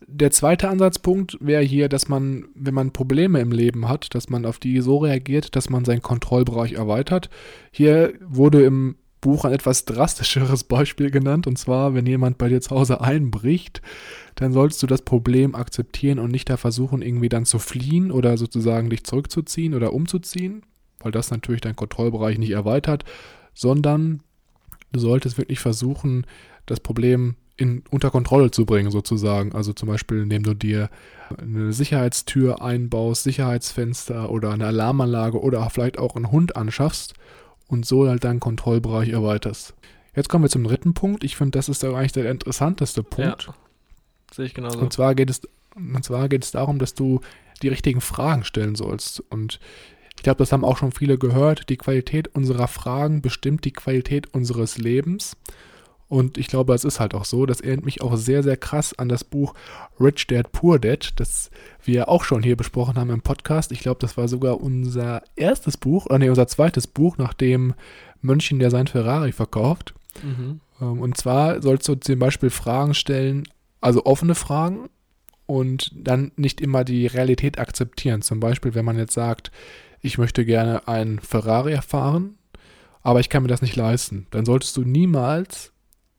[0.08, 4.46] Der zweite Ansatzpunkt wäre hier, dass man, wenn man Probleme im Leben hat, dass man
[4.46, 7.30] auf die so reagiert, dass man seinen Kontrollbereich erweitert.
[7.72, 12.62] Hier wurde im Buch ein etwas drastischeres Beispiel genannt, und zwar, wenn jemand bei dir
[12.62, 13.82] zu Hause einbricht,
[14.36, 18.38] dann solltest du das Problem akzeptieren und nicht da versuchen, irgendwie dann zu fliehen oder
[18.38, 20.64] sozusagen dich zurückzuziehen oder umzuziehen,
[21.00, 23.06] weil das natürlich deinen Kontrollbereich nicht erweitert,
[23.54, 24.24] sondern
[24.92, 26.26] du solltest wirklich versuchen,
[26.66, 29.54] das Problem in, unter Kontrolle zu bringen, sozusagen.
[29.54, 30.90] Also zum Beispiel, indem du dir
[31.38, 37.14] eine Sicherheitstür einbaust, Sicherheitsfenster oder eine Alarmanlage oder vielleicht auch einen Hund anschaffst
[37.68, 39.76] und so halt deinen Kontrollbereich erweiterst.
[40.16, 41.24] Jetzt kommen wir zum dritten Punkt.
[41.24, 43.44] Ich finde, das ist eigentlich der interessanteste Punkt.
[43.48, 43.54] Ja,
[44.34, 44.80] sehe ich genauso.
[44.80, 45.42] Und zwar geht es,
[45.76, 47.22] und zwar geht es darum, dass du
[47.62, 49.22] die richtigen Fragen stellen sollst.
[49.30, 49.60] Und
[50.22, 51.68] ich glaube, das haben auch schon viele gehört.
[51.70, 55.36] Die Qualität unserer Fragen bestimmt die Qualität unseres Lebens.
[56.10, 57.48] Und ich glaube, es ist halt auch so.
[57.48, 59.56] Das erinnert mich auch sehr, sehr krass an das Buch
[60.00, 61.50] Rich Dad Poor Dad, das
[61.84, 63.72] wir auch schon hier besprochen haben im Podcast.
[63.72, 67.74] Ich glaube, das war sogar unser erstes Buch, äh, nee, unser zweites Buch, nach dem
[68.22, 69.96] Mönchen, der sein Ferrari verkauft.
[70.22, 70.60] Mhm.
[70.80, 73.46] Ähm, und zwar sollst du zum Beispiel Fragen stellen,
[73.80, 74.88] also offene Fragen
[75.48, 78.22] und dann nicht immer die Realität akzeptieren.
[78.22, 79.52] Zum Beispiel, wenn man jetzt sagt,
[80.02, 82.38] ich möchte gerne einen Ferrari erfahren,
[83.04, 85.72] aber ich kann mir das nicht leisten, dann solltest du niemals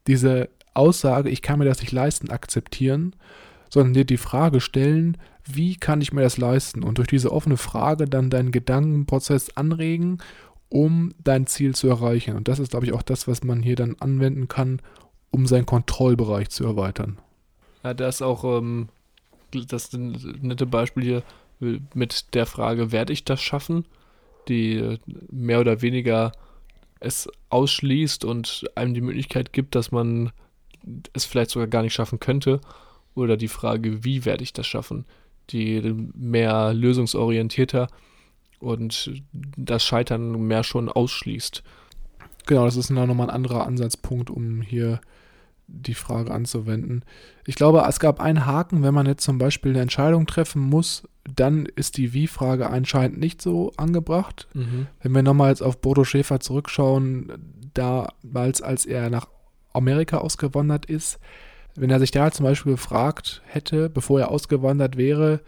[0.06, 3.14] diese Aussage, ich kann mir das nicht leisten, akzeptieren,
[3.68, 6.82] sondern dir die Frage stellen, wie kann ich mir das leisten?
[6.82, 10.18] Und durch diese offene Frage dann deinen Gedankenprozess anregen,
[10.68, 12.36] um dein Ziel zu erreichen.
[12.36, 14.80] Und das ist, glaube ich, auch das, was man hier dann anwenden kann,
[15.30, 17.18] um seinen Kontrollbereich zu erweitern.
[17.82, 18.88] Ja, da ist auch ähm,
[19.50, 21.22] das nette Beispiel hier
[21.94, 23.84] mit der Frage, werde ich das schaffen?
[24.48, 24.98] Die
[25.30, 26.32] mehr oder weniger
[27.00, 30.32] es ausschließt und einem die Möglichkeit gibt, dass man
[31.12, 32.60] es vielleicht sogar gar nicht schaffen könnte.
[33.14, 35.04] Oder die Frage, wie werde ich das schaffen?
[35.50, 35.80] Die
[36.14, 37.88] mehr lösungsorientierter
[38.58, 41.62] und das Scheitern mehr schon ausschließt.
[42.46, 45.00] Genau, das ist nochmal ein anderer Ansatzpunkt, um hier
[45.66, 47.04] die Frage anzuwenden.
[47.46, 51.04] Ich glaube, es gab einen Haken, wenn man jetzt zum Beispiel eine Entscheidung treffen muss,
[51.24, 54.48] dann ist die Wie-Frage anscheinend nicht so angebracht.
[54.54, 54.86] Mhm.
[55.00, 57.32] Wenn wir nochmal jetzt auf Bodo Schäfer zurückschauen,
[57.74, 59.28] damals, als er nach
[59.72, 61.18] Amerika ausgewandert ist,
[61.74, 65.40] wenn er sich da zum Beispiel gefragt hätte, bevor er ausgewandert wäre,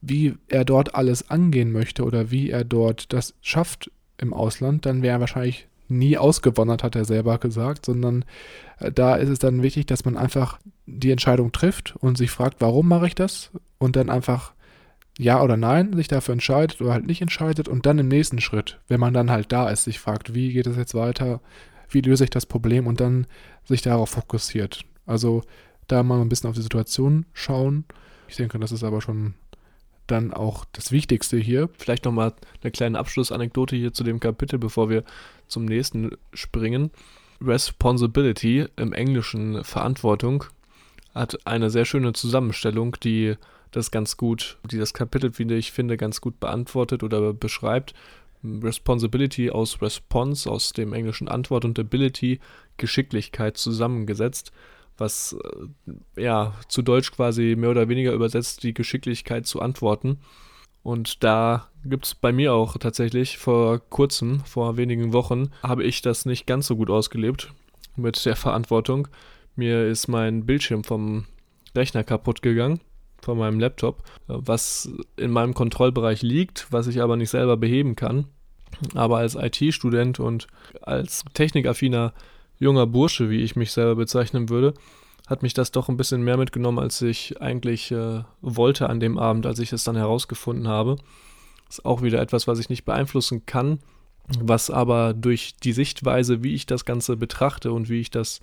[0.00, 5.02] wie er dort alles angehen möchte oder wie er dort das schafft im Ausland, dann
[5.02, 8.24] wäre er wahrscheinlich nie ausgewandert, hat er selber gesagt, sondern
[8.78, 12.60] äh, da ist es dann wichtig, dass man einfach die Entscheidung trifft und sich fragt,
[12.60, 13.50] warum mache ich das?
[13.78, 14.53] Und dann einfach
[15.18, 18.80] ja oder nein sich dafür entscheidet oder halt nicht entscheidet und dann im nächsten Schritt,
[18.88, 21.40] wenn man dann halt da ist, sich fragt, wie geht es jetzt weiter,
[21.88, 23.26] wie löse ich das Problem und dann
[23.64, 24.84] sich darauf fokussiert.
[25.06, 25.42] Also
[25.86, 27.84] da mal ein bisschen auf die Situation schauen.
[28.28, 29.34] Ich denke, das ist aber schon
[30.06, 31.68] dann auch das Wichtigste hier.
[31.78, 35.04] Vielleicht nochmal eine kleine Abschlussanekdote hier zu dem Kapitel, bevor wir
[35.46, 36.90] zum nächsten springen.
[37.40, 40.44] Responsibility im Englischen Verantwortung
[41.14, 43.36] hat eine sehr schöne Zusammenstellung, die
[43.76, 47.94] das ganz gut, die das Kapitel, finde ich, finde, ganz gut beantwortet oder beschreibt.
[48.44, 52.40] Responsibility aus Response, aus dem englischen Antwort und Ability,
[52.76, 54.52] Geschicklichkeit zusammengesetzt,
[54.98, 55.36] was
[56.16, 60.18] äh, ja zu Deutsch quasi mehr oder weniger übersetzt die Geschicklichkeit zu antworten.
[60.82, 66.02] Und da gibt es bei mir auch tatsächlich vor kurzem, vor wenigen Wochen, habe ich
[66.02, 67.52] das nicht ganz so gut ausgelebt
[67.96, 69.08] mit der Verantwortung.
[69.56, 71.24] Mir ist mein Bildschirm vom
[71.74, 72.80] Rechner kaputt gegangen,
[73.24, 78.26] von meinem Laptop, was in meinem Kontrollbereich liegt, was ich aber nicht selber beheben kann.
[78.94, 80.46] Aber als IT-Student und
[80.82, 82.12] als technikaffiner
[82.58, 84.74] junger Bursche, wie ich mich selber bezeichnen würde,
[85.26, 89.18] hat mich das doch ein bisschen mehr mitgenommen, als ich eigentlich äh, wollte an dem
[89.18, 90.96] Abend, als ich es dann herausgefunden habe.
[91.68, 93.78] Ist auch wieder etwas, was ich nicht beeinflussen kann,
[94.38, 98.40] was aber durch die Sichtweise, wie ich das Ganze betrachte und wie ich das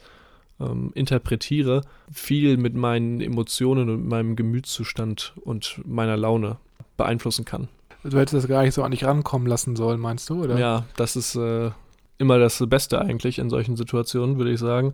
[0.62, 6.58] ähm, interpretiere, viel mit meinen Emotionen und meinem Gemütszustand und meiner Laune
[6.98, 7.68] beeinflussen kann.
[8.04, 10.58] Du hättest das gar nicht so an dich rankommen lassen sollen, meinst du, oder?
[10.58, 11.72] Ja, das ist äh,
[12.18, 14.94] immer das Beste eigentlich in solchen Situationen, würde ich sagen,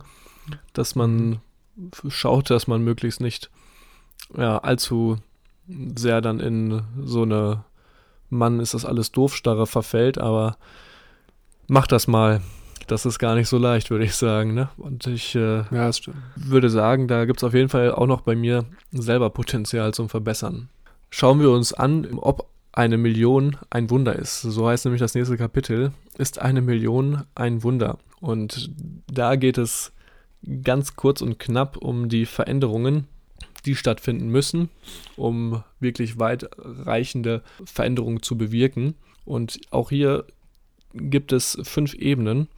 [0.72, 1.40] dass man
[2.08, 3.50] schaut, dass man möglichst nicht
[4.36, 5.18] ja, allzu
[5.96, 7.64] sehr dann in so eine
[8.30, 10.56] Mann ist das alles doofstarre verfällt, aber
[11.66, 12.40] mach das mal.
[12.86, 14.54] Das ist gar nicht so leicht, würde ich sagen.
[14.54, 14.68] Ne?
[14.76, 15.90] Und ich äh, ja,
[16.36, 20.08] würde sagen, da gibt es auf jeden Fall auch noch bei mir selber Potenzial zum
[20.08, 20.68] Verbessern.
[21.10, 24.42] Schauen wir uns an, ob eine Million ein Wunder ist.
[24.42, 25.92] So heißt nämlich das nächste Kapitel.
[26.16, 27.98] Ist eine Million ein Wunder?
[28.20, 28.70] Und
[29.10, 29.92] da geht es
[30.62, 33.06] ganz kurz und knapp um die Veränderungen,
[33.66, 34.68] die stattfinden müssen,
[35.16, 38.94] um wirklich weitreichende Veränderungen zu bewirken.
[39.24, 40.24] Und auch hier
[40.94, 42.48] gibt es fünf Ebenen,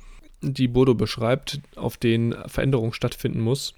[0.43, 3.75] die Bodo beschreibt, auf denen Veränderung stattfinden muss,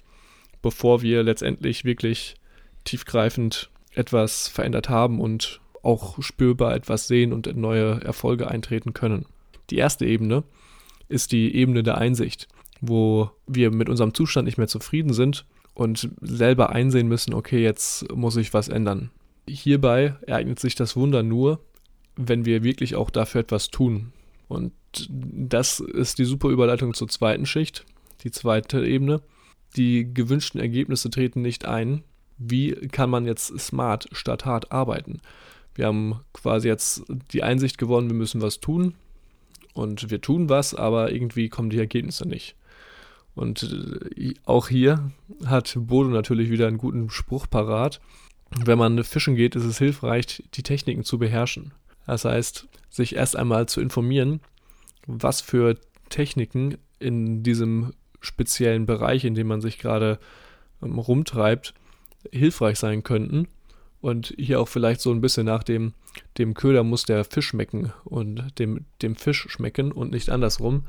[0.61, 2.35] bevor wir letztendlich wirklich
[2.83, 9.25] tiefgreifend etwas verändert haben und auch spürbar etwas sehen und neue Erfolge eintreten können.
[9.69, 10.43] Die erste Ebene
[11.09, 12.47] ist die Ebene der Einsicht,
[12.81, 18.11] wo wir mit unserem Zustand nicht mehr zufrieden sind und selber einsehen müssen, okay, jetzt
[18.13, 19.11] muss ich was ändern.
[19.47, 21.59] Hierbei ereignet sich das Wunder nur,
[22.15, 24.13] wenn wir wirklich auch dafür etwas tun.
[24.47, 24.71] Und
[25.09, 27.85] das ist die super Überleitung zur zweiten Schicht,
[28.23, 29.21] die zweite Ebene.
[29.75, 32.03] Die gewünschten Ergebnisse treten nicht ein.
[32.37, 35.21] Wie kann man jetzt smart statt hart arbeiten?
[35.75, 38.93] Wir haben quasi jetzt die Einsicht gewonnen, wir müssen was tun.
[39.73, 42.55] Und wir tun was, aber irgendwie kommen die Ergebnisse nicht.
[43.33, 43.63] Und
[44.15, 45.11] äh, auch hier
[45.45, 47.99] hat Bodo natürlich wieder einen guten Spruch parat.
[48.63, 51.73] Wenn man fischen geht, ist es hilfreich, die Techniken zu beherrschen.
[52.05, 54.41] Das heißt, sich erst einmal zu informieren,
[55.07, 55.77] was für
[56.09, 60.19] Techniken in diesem speziellen Bereich, in dem man sich gerade
[60.81, 61.73] ähm, rumtreibt,
[62.31, 63.47] hilfreich sein könnten
[64.01, 65.93] und hier auch vielleicht so ein bisschen nach dem,
[66.37, 70.83] dem Köder muss der Fisch schmecken und dem, dem Fisch schmecken und nicht andersrum,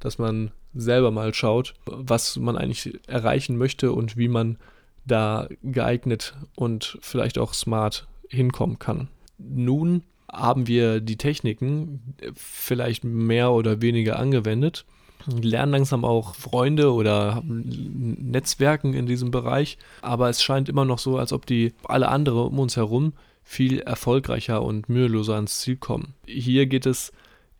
[0.00, 4.58] dass man selber mal schaut, was man eigentlich erreichen möchte und wie man
[5.06, 9.08] da geeignet und vielleicht auch smart hinkommen kann.
[9.38, 10.02] Nun
[10.34, 14.84] haben wir die Techniken vielleicht mehr oder weniger angewendet
[15.26, 21.18] lernen langsam auch Freunde oder Netzwerken in diesem Bereich, aber es scheint immer noch so,
[21.18, 26.14] als ob die alle anderen um uns herum viel erfolgreicher und müheloser ans Ziel kommen.
[26.26, 27.12] Hier geht es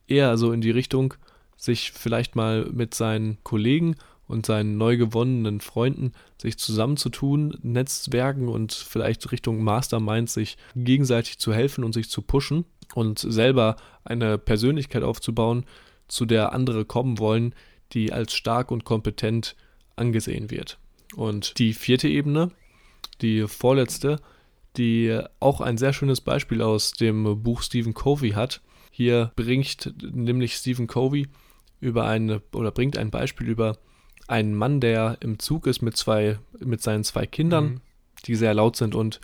[0.06, 1.14] eher so in die Richtung,
[1.56, 8.72] sich vielleicht mal mit seinen Kollegen und seinen neu gewonnenen Freunden sich zusammenzutun, Netzwerken und
[8.72, 15.02] vielleicht Richtung Mastermind sich gegenseitig zu helfen und sich zu pushen und selber eine Persönlichkeit
[15.02, 15.64] aufzubauen,
[16.08, 17.54] zu der andere kommen wollen,
[17.92, 19.56] die als stark und kompetent
[19.96, 20.78] angesehen wird.
[21.14, 22.50] Und die vierte Ebene,
[23.20, 24.20] die vorletzte,
[24.76, 28.60] die auch ein sehr schönes Beispiel aus dem Buch Stephen Covey hat.
[28.90, 31.28] Hier bringt nämlich Stephen Covey
[31.80, 33.78] über eine oder bringt ein Beispiel über
[34.26, 37.80] einen Mann, der im Zug ist mit zwei mit seinen zwei Kindern, mhm.
[38.26, 39.20] die sehr laut sind und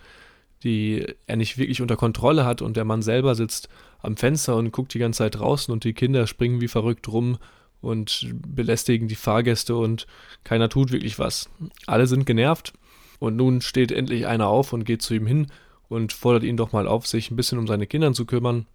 [0.62, 3.68] die er nicht wirklich unter Kontrolle hat und der Mann selber sitzt
[4.02, 7.38] am Fenster und guckt die ganze Zeit draußen und die Kinder springen wie verrückt rum
[7.80, 10.06] und belästigen die Fahrgäste und
[10.44, 11.48] keiner tut wirklich was.
[11.86, 12.74] Alle sind genervt
[13.18, 15.46] und nun steht endlich einer auf und geht zu ihm hin
[15.88, 18.66] und fordert ihn doch mal auf, sich ein bisschen um seine Kinder zu kümmern,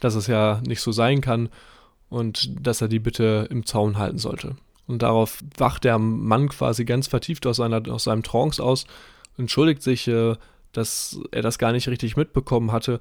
[0.00, 1.48] dass es ja nicht so sein kann
[2.10, 4.56] und dass er die bitte im Zaun halten sollte.
[4.90, 8.86] Und darauf wacht der Mann quasi ganz vertieft aus, seiner, aus seinem Trance aus,
[9.38, 10.34] entschuldigt sich, äh,
[10.72, 12.98] dass er das gar nicht richtig mitbekommen hatte,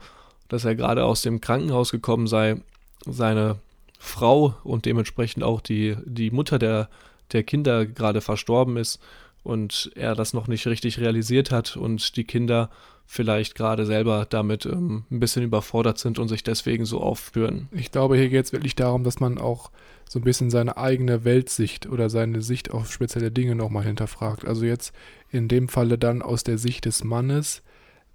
[0.49, 2.62] dass er gerade aus dem Krankenhaus gekommen sei,
[3.08, 3.58] seine
[3.97, 6.89] Frau und dementsprechend auch die, die Mutter der,
[7.32, 8.99] der Kinder gerade verstorben ist
[9.41, 12.69] und er das noch nicht richtig realisiert hat und die Kinder
[13.08, 17.67] vielleicht gerade selber damit ähm, ein bisschen überfordert sind und sich deswegen so aufführen.
[17.71, 19.71] Ich glaube, hier geht es wirklich darum, dass man auch
[20.10, 24.43] so ein bisschen seine eigene Weltsicht oder seine Sicht auf spezielle Dinge nochmal hinterfragt.
[24.43, 24.91] Also jetzt
[25.30, 27.62] in dem Falle dann aus der Sicht des Mannes,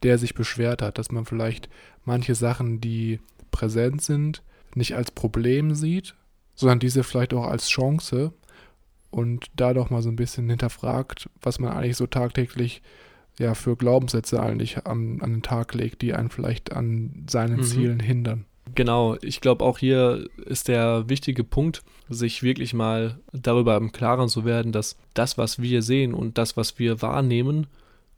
[0.02, 1.68] der sich beschwert hat, dass man vielleicht
[2.04, 3.20] manche Sachen, die
[3.52, 4.42] präsent sind,
[4.74, 6.16] nicht als Problem sieht,
[6.57, 8.33] sondern diese vielleicht auch als Chance
[9.12, 12.83] und da doch mal so ein bisschen hinterfragt, was man eigentlich so tagtäglich
[13.38, 17.62] ja für Glaubenssätze eigentlich an, an den Tag legt, die einen vielleicht an seinen mhm.
[17.62, 18.46] Zielen hindern.
[18.74, 24.29] Genau, ich glaube auch hier ist der wichtige Punkt, sich wirklich mal darüber im Klaren
[24.29, 27.66] zu werden, dass das, was wir sehen und das, was wir wahrnehmen,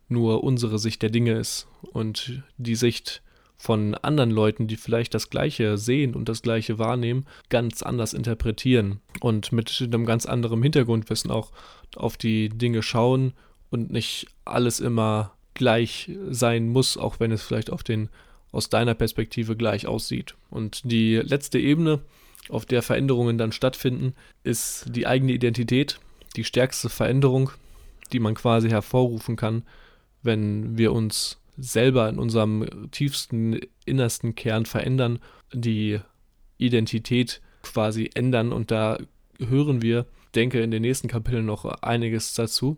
[0.08, 1.66] nur unsere Sicht der Dinge ist.
[1.92, 3.22] Und die Sicht
[3.56, 9.00] von anderen Leuten, die vielleicht das Gleiche sehen und das Gleiche wahrnehmen, ganz anders interpretieren
[9.20, 11.52] und mit einem ganz anderen Hintergrundwissen auch
[11.96, 13.32] auf die Dinge schauen
[13.70, 18.10] und nicht alles immer gleich sein muss, auch wenn es vielleicht auf den
[18.52, 20.34] aus deiner Perspektive gleich aussieht.
[20.50, 22.00] Und die letzte Ebene,
[22.48, 25.98] auf der Veränderungen dann stattfinden, ist die eigene Identität,
[26.36, 27.50] die stärkste Veränderung,
[28.12, 29.64] die man quasi hervorrufen kann,
[30.22, 35.18] wenn wir uns selber in unserem tiefsten, innersten Kern verändern,
[35.52, 36.00] die
[36.58, 38.52] Identität quasi ändern.
[38.52, 38.98] Und da
[39.38, 42.76] hören wir, denke, in den nächsten Kapiteln noch einiges dazu.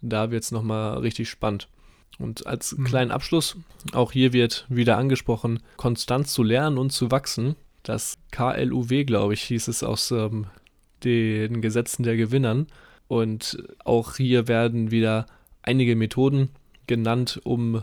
[0.00, 1.68] Da wird es nochmal richtig spannend.
[2.18, 2.84] Und als mhm.
[2.84, 3.56] kleinen Abschluss,
[3.92, 7.56] auch hier wird wieder angesprochen, konstant zu lernen und zu wachsen.
[7.82, 10.46] Das KLUW, glaube ich, hieß es aus ähm,
[11.04, 12.66] den Gesetzen der Gewinnern.
[13.08, 15.26] Und auch hier werden wieder
[15.62, 16.50] einige Methoden
[16.86, 17.82] genannt, um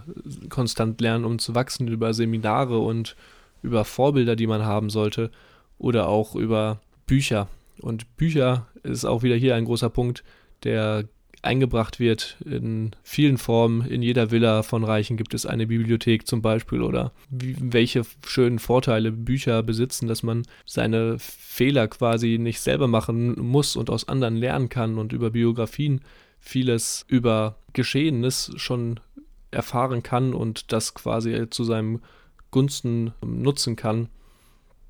[0.50, 3.16] konstant lernen, um zu wachsen, über Seminare und
[3.62, 5.32] über Vorbilder, die man haben sollte
[5.78, 7.48] oder auch über Bücher.
[7.80, 10.24] Und Bücher ist auch wieder hier ein großer Punkt,
[10.64, 11.06] der
[11.44, 13.86] eingebracht wird in vielen Formen.
[13.86, 18.60] In jeder Villa von Reichen gibt es eine Bibliothek zum Beispiel oder wie, welche schönen
[18.60, 24.38] Vorteile Bücher besitzen, dass man seine Fehler quasi nicht selber machen muss und aus anderen
[24.38, 26.02] lernen kann und über Biografien
[26.40, 29.00] vieles über Geschehenes schon
[29.52, 32.02] erfahren kann und das quasi zu seinem
[32.52, 34.10] Gunsten nutzen kann,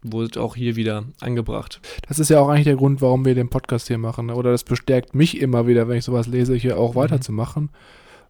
[0.04, 1.82] wurde auch hier wieder angebracht.
[2.08, 4.30] Das ist ja auch eigentlich der Grund, warum wir den Podcast hier machen.
[4.30, 7.00] Oder das bestärkt mich immer wieder, wenn ich sowas lese, hier auch mhm.
[7.00, 7.70] weiterzumachen,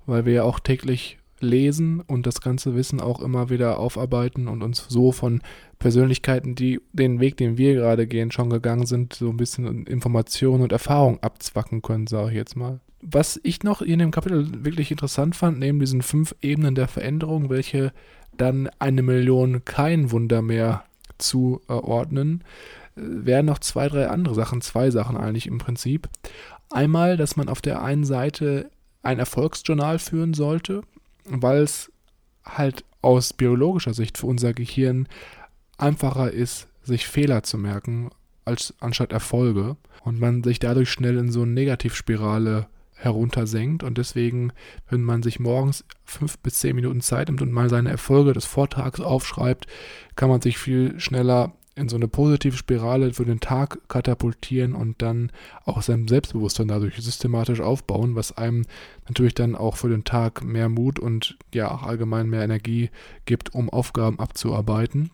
[0.06, 4.64] weil wir ja auch täglich lesen und das ganze Wissen auch immer wieder aufarbeiten und
[4.64, 5.42] uns so von
[5.78, 10.64] Persönlichkeiten, die den Weg, den wir gerade gehen, schon gegangen sind, so ein bisschen Informationen
[10.64, 14.90] und Erfahrung abzwacken können, sage ich jetzt mal was ich noch in dem Kapitel wirklich
[14.90, 17.92] interessant fand, neben diesen fünf Ebenen der Veränderung, welche
[18.38, 20.84] dann eine Million kein Wunder mehr
[21.18, 22.44] zuordnen,
[22.96, 26.10] äh, wären noch zwei, drei andere Sachen, zwei Sachen eigentlich im Prinzip.
[26.70, 28.70] Einmal, dass man auf der einen Seite
[29.04, 30.82] ein Erfolgsjournal führen sollte,
[31.26, 31.92] weil es
[32.46, 35.08] halt aus biologischer Sicht für unser Gehirn
[35.78, 38.10] einfacher ist, sich Fehler zu merken,
[38.46, 42.68] als anstatt Erfolge und man sich dadurch schnell in so eine Negativspirale
[43.04, 44.54] heruntersenkt und deswegen,
[44.90, 48.46] wenn man sich morgens fünf bis zehn Minuten Zeit nimmt und mal seine Erfolge des
[48.46, 49.68] Vortrags aufschreibt,
[50.16, 55.02] kann man sich viel schneller in so eine positive Spirale für den Tag katapultieren und
[55.02, 55.32] dann
[55.66, 58.64] auch sein Selbstbewusstsein dadurch systematisch aufbauen, was einem
[59.08, 62.90] natürlich dann auch für den Tag mehr Mut und ja auch allgemein mehr Energie
[63.26, 65.10] gibt, um Aufgaben abzuarbeiten.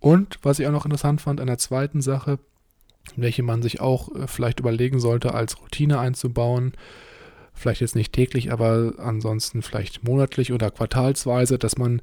[0.00, 2.38] Und was ich auch noch interessant fand an der zweiten Sache,
[3.16, 6.72] welche man sich auch äh, vielleicht überlegen sollte, als Routine einzubauen.
[7.54, 12.02] Vielleicht jetzt nicht täglich, aber ansonsten vielleicht monatlich oder quartalsweise, dass man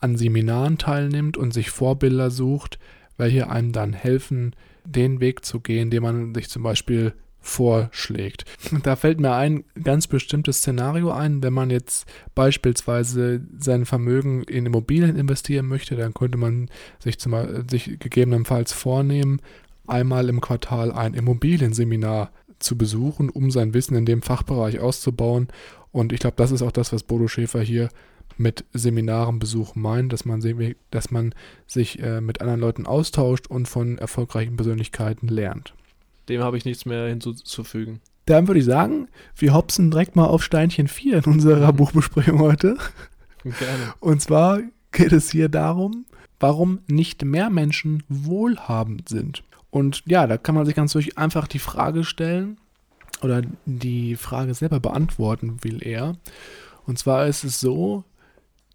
[0.00, 2.78] an Seminaren teilnimmt und sich Vorbilder sucht,
[3.18, 7.12] welche einem dann helfen, den Weg zu gehen, den man sich zum Beispiel
[7.44, 8.44] vorschlägt.
[8.82, 14.66] Da fällt mir ein ganz bestimmtes Szenario ein, wenn man jetzt beispielsweise sein Vermögen in
[14.66, 17.34] Immobilien investieren möchte, dann könnte man sich, zum,
[17.68, 19.40] sich gegebenenfalls vornehmen,
[19.86, 25.48] einmal im Quartal ein Immobilienseminar zu besuchen, um sein Wissen in dem Fachbereich auszubauen.
[25.92, 27.88] Und ich glaube, das ist auch das, was Bodo Schäfer hier
[28.36, 30.42] mit Seminarenbesuch meint, dass man,
[30.90, 31.34] dass man
[31.66, 35.74] sich äh, mit anderen Leuten austauscht und von erfolgreichen Persönlichkeiten lernt.
[36.28, 38.00] Dem habe ich nichts mehr hinzuzufügen.
[38.26, 42.76] Dann würde ich sagen, wir hopsen direkt mal auf Steinchen 4 in unserer Buchbesprechung heute.
[43.42, 43.94] Gerne.
[44.00, 44.62] Und zwar
[44.92, 46.06] geht es hier darum,
[46.40, 49.44] warum nicht mehr Menschen wohlhabend sind.
[49.74, 52.58] Und ja, da kann man sich ganz einfach die Frage stellen
[53.22, 56.16] oder die Frage selber beantworten will er.
[56.86, 58.04] Und zwar ist es so,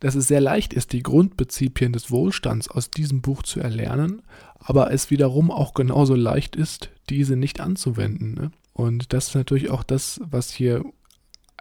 [0.01, 4.23] dass es sehr leicht ist, die Grundprinzipien des Wohlstands aus diesem Buch zu erlernen,
[4.59, 8.33] aber es wiederum auch genauso leicht ist, diese nicht anzuwenden.
[8.33, 8.51] Ne?
[8.73, 10.83] Und das ist natürlich auch das, was hier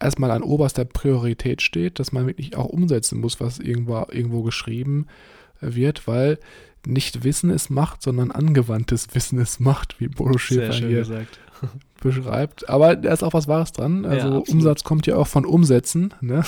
[0.01, 5.07] erstmal an oberster Priorität steht, dass man wirklich auch umsetzen muss, was irgendwo, irgendwo geschrieben
[5.61, 6.41] wird, weil
[6.87, 11.39] nicht Wissen ist Macht, sondern angewandtes Wissen ist Macht, wie Bodo Schäfer hier gesagt.
[12.01, 12.68] beschreibt.
[12.68, 14.05] Aber da ist auch was Wahres dran.
[14.05, 16.14] Also ja, Umsatz kommt ja auch von Umsätzen.
[16.20, 16.45] Ne?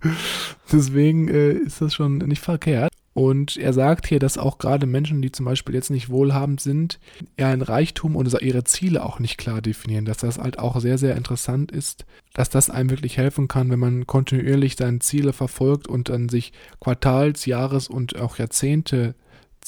[0.72, 2.92] Deswegen äh, ist das schon nicht verkehrt.
[3.14, 7.00] Und er sagt hier, dass auch gerade Menschen, die zum Beispiel jetzt nicht wohlhabend sind,
[7.36, 10.04] eher ein Reichtum und ihre Ziele auch nicht klar definieren.
[10.04, 13.80] Dass das halt auch sehr, sehr interessant ist, dass das einem wirklich helfen kann, wenn
[13.80, 19.16] man kontinuierlich seine Ziele verfolgt und dann sich Quartals-, Jahres- und auch Jahrzehnte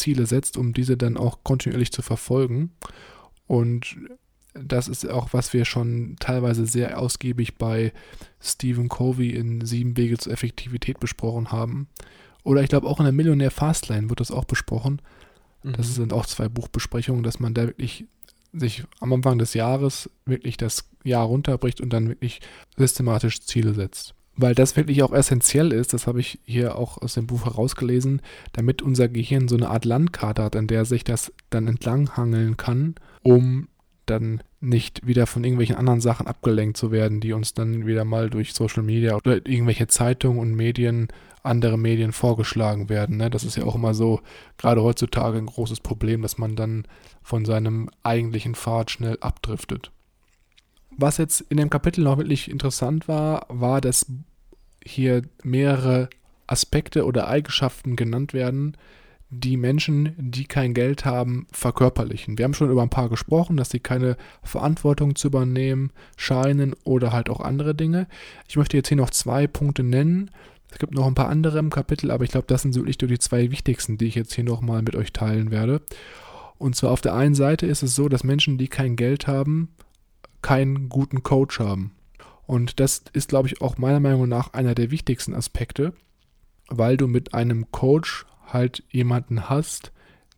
[0.00, 2.72] Ziele setzt, um diese dann auch kontinuierlich zu verfolgen.
[3.46, 3.96] Und
[4.54, 7.92] das ist auch, was wir schon teilweise sehr ausgiebig bei
[8.40, 11.88] Stephen Covey in Sieben Wege zur Effektivität besprochen haben.
[12.42, 15.00] Oder ich glaube auch in der Millionär Fastlane wird das auch besprochen.
[15.62, 15.74] Mhm.
[15.74, 18.06] Das sind auch zwei Buchbesprechungen, dass man da wirklich
[18.52, 22.40] sich am Anfang des Jahres wirklich das Jahr runterbricht und dann wirklich
[22.76, 24.14] systematisch Ziele setzt.
[24.40, 28.22] Weil das wirklich auch essentiell ist, das habe ich hier auch aus dem Buch herausgelesen,
[28.52, 32.94] damit unser Gehirn so eine Art Landkarte hat, an der sich das dann entlanghangeln kann,
[33.22, 33.68] um
[34.06, 38.30] dann nicht wieder von irgendwelchen anderen Sachen abgelenkt zu werden, die uns dann wieder mal
[38.30, 41.08] durch Social Media oder irgendwelche Zeitungen und Medien,
[41.42, 43.18] andere Medien vorgeschlagen werden.
[43.18, 43.28] Ne?
[43.28, 44.20] Das ist ja auch immer so,
[44.56, 46.84] gerade heutzutage ein großes Problem, dass man dann
[47.22, 49.92] von seinem eigentlichen Pfad schnell abdriftet.
[50.96, 54.06] Was jetzt in dem Kapitel noch wirklich interessant war, war, dass
[54.84, 56.08] hier mehrere
[56.46, 58.76] Aspekte oder Eigenschaften genannt werden,
[59.30, 62.36] die Menschen, die kein Geld haben, verkörperlichen.
[62.36, 67.12] Wir haben schon über ein paar gesprochen, dass sie keine Verantwortung zu übernehmen scheinen oder
[67.12, 68.08] halt auch andere Dinge.
[68.48, 70.32] Ich möchte jetzt hier noch zwei Punkte nennen.
[70.72, 73.08] Es gibt noch ein paar andere im Kapitel, aber ich glaube, das sind wirklich nur
[73.08, 75.80] die zwei wichtigsten, die ich jetzt hier nochmal mit euch teilen werde.
[76.58, 79.68] Und zwar auf der einen Seite ist es so, dass Menschen, die kein Geld haben,
[80.42, 81.92] keinen guten Coach haben.
[82.50, 85.92] Und das ist, glaube ich, auch meiner Meinung nach einer der wichtigsten Aspekte,
[86.68, 89.92] weil du mit einem Coach halt jemanden hast,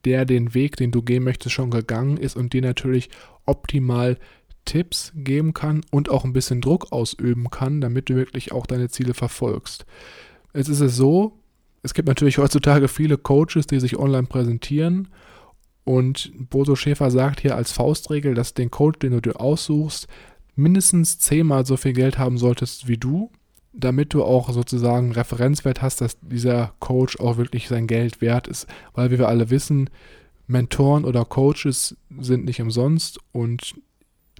[0.04, 3.08] der den Weg, den du gehen möchtest, schon gegangen ist und dir natürlich
[3.46, 4.18] optimal
[4.66, 8.90] Tipps geben kann und auch ein bisschen Druck ausüben kann, damit du wirklich auch deine
[8.90, 9.86] Ziele verfolgst.
[10.52, 11.38] Jetzt ist es so,
[11.82, 15.08] es gibt natürlich heutzutage viele Coaches, die sich online präsentieren
[15.84, 20.06] und Boso Schäfer sagt hier als Faustregel, dass den Coach, den du dir aussuchst,
[20.54, 23.30] mindestens zehnmal so viel Geld haben solltest wie du
[23.72, 28.66] damit du auch sozusagen Referenzwert hast, dass dieser Coach auch wirklich sein Geld wert ist.
[28.94, 29.88] Weil wie wir alle wissen,
[30.46, 33.74] Mentoren oder Coaches sind nicht umsonst und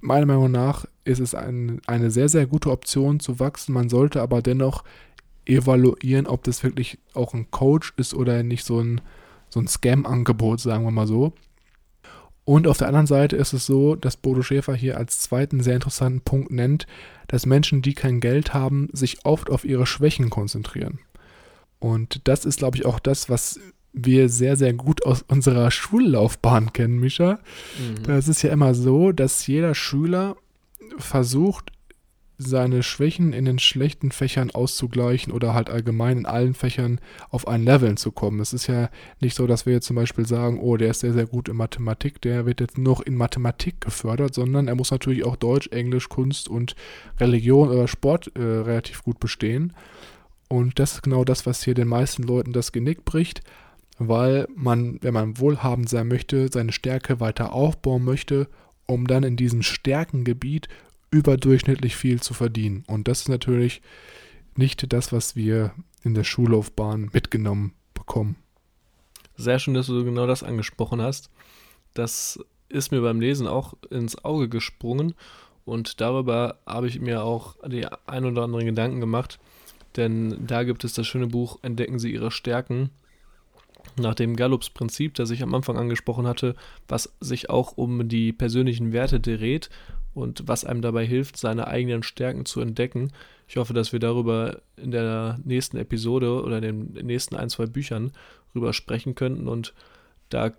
[0.01, 3.73] meiner Meinung nach ist es ein, eine sehr, sehr gute Option zu wachsen.
[3.73, 4.83] Man sollte aber dennoch
[5.45, 9.01] evaluieren, ob das wirklich auch ein Coach ist oder nicht so ein,
[9.49, 11.33] so ein Scam-Angebot, sagen wir mal so.
[12.45, 15.75] Und auf der anderen Seite ist es so, dass Bodo Schäfer hier als zweiten sehr
[15.75, 16.87] interessanten Punkt nennt,
[17.27, 20.99] dass Menschen, die kein Geld haben, sich oft auf ihre Schwächen konzentrieren.
[21.79, 23.59] Und das ist, glaube ich, auch das, was
[23.93, 27.39] wir sehr, sehr gut aus unserer Schullaufbahn kennen, Mischa.
[27.79, 28.03] Mhm.
[28.03, 30.35] Das ist ja immer so, dass jeder Schüler
[30.97, 31.71] versucht,
[32.37, 37.63] seine Schwächen in den schlechten Fächern auszugleichen oder halt allgemein in allen Fächern auf ein
[37.63, 38.39] Level zu kommen.
[38.39, 41.13] Es ist ja nicht so, dass wir jetzt zum Beispiel sagen, oh, der ist sehr,
[41.13, 45.23] sehr gut in Mathematik, der wird jetzt noch in Mathematik gefördert, sondern er muss natürlich
[45.25, 46.75] auch Deutsch, Englisch, Kunst und
[47.19, 49.73] Religion oder Sport äh, relativ gut bestehen.
[50.49, 53.41] Und das ist genau das, was hier den meisten Leuten das Genick bricht,
[53.97, 58.47] weil man, wenn man wohlhabend sein möchte, seine Stärke weiter aufbauen möchte,
[58.85, 60.67] um dann in diesem Stärkengebiet
[61.13, 62.83] überdurchschnittlich viel zu verdienen.
[62.87, 63.81] Und das ist natürlich
[64.55, 68.35] nicht das, was wir in der Schullaufbahn mitgenommen bekommen.
[69.35, 71.29] Sehr schön, dass du genau das angesprochen hast.
[71.93, 72.39] Das
[72.69, 75.13] ist mir beim Lesen auch ins Auge gesprungen
[75.65, 79.39] und darüber habe ich mir auch die ein oder anderen Gedanken gemacht,
[79.95, 82.89] denn da gibt es das schöne Buch Entdecken Sie Ihre Stärken
[83.95, 86.55] nach dem Gallups Prinzip, das ich am Anfang angesprochen hatte,
[86.87, 89.69] was sich auch um die persönlichen Werte dreht
[90.13, 93.11] und was einem dabei hilft, seine eigenen Stärken zu entdecken.
[93.47, 97.65] Ich hoffe, dass wir darüber in der nächsten Episode oder in den nächsten ein, zwei
[97.65, 98.11] Büchern
[98.55, 99.73] rüber sprechen könnten und
[100.29, 100.51] da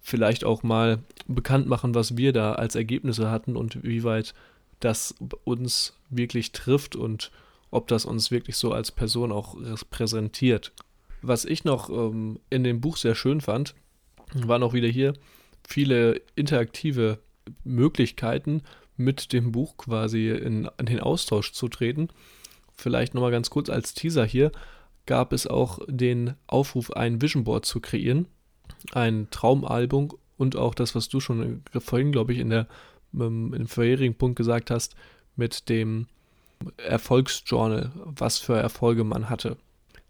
[0.00, 4.34] vielleicht auch mal bekannt machen, was wir da als Ergebnisse hatten und wie weit
[4.80, 5.14] das
[5.44, 7.30] uns wirklich trifft und
[7.70, 10.72] ob das uns wirklich so als Person auch repräsentiert.
[11.22, 13.74] Was ich noch ähm, in dem Buch sehr schön fand,
[14.34, 15.14] waren auch wieder hier
[15.68, 17.18] viele interaktive
[17.64, 18.62] Möglichkeiten,
[19.00, 22.08] mit dem Buch quasi in, in den Austausch zu treten.
[22.74, 24.52] Vielleicht nochmal ganz kurz als Teaser hier,
[25.06, 28.26] gab es auch den Aufruf, ein Vision Board zu kreieren,
[28.92, 32.66] ein Traumalbum und auch das, was du schon vorhin, glaube ich, in der,
[33.14, 34.94] ähm, im vorherigen Punkt gesagt hast,
[35.36, 36.06] mit dem
[36.76, 39.56] Erfolgsjournal, was für Erfolge man hatte.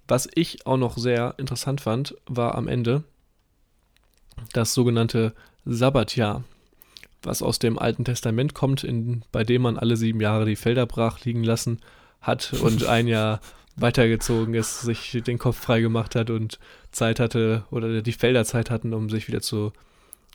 [0.09, 3.05] Was ich auch noch sehr interessant fand, war am Ende
[4.53, 5.35] das sogenannte
[5.65, 6.43] Sabbatjahr,
[7.23, 10.87] was aus dem Alten Testament kommt, in, bei dem man alle sieben Jahre die Felder
[10.87, 11.81] brach liegen lassen
[12.21, 13.41] hat und ein Jahr
[13.77, 16.59] weitergezogen ist, sich den Kopf frei gemacht hat und
[16.91, 19.73] Zeit hatte oder die Felder Zeit hatten, um sich wieder zu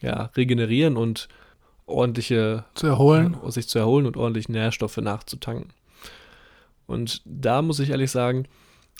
[0.01, 1.27] ja, regenerieren und
[1.85, 5.71] ordentliche zu erholen, äh, sich zu erholen und ordentlich Nährstoffe nachzutanken.
[6.87, 8.47] Und da muss ich ehrlich sagen,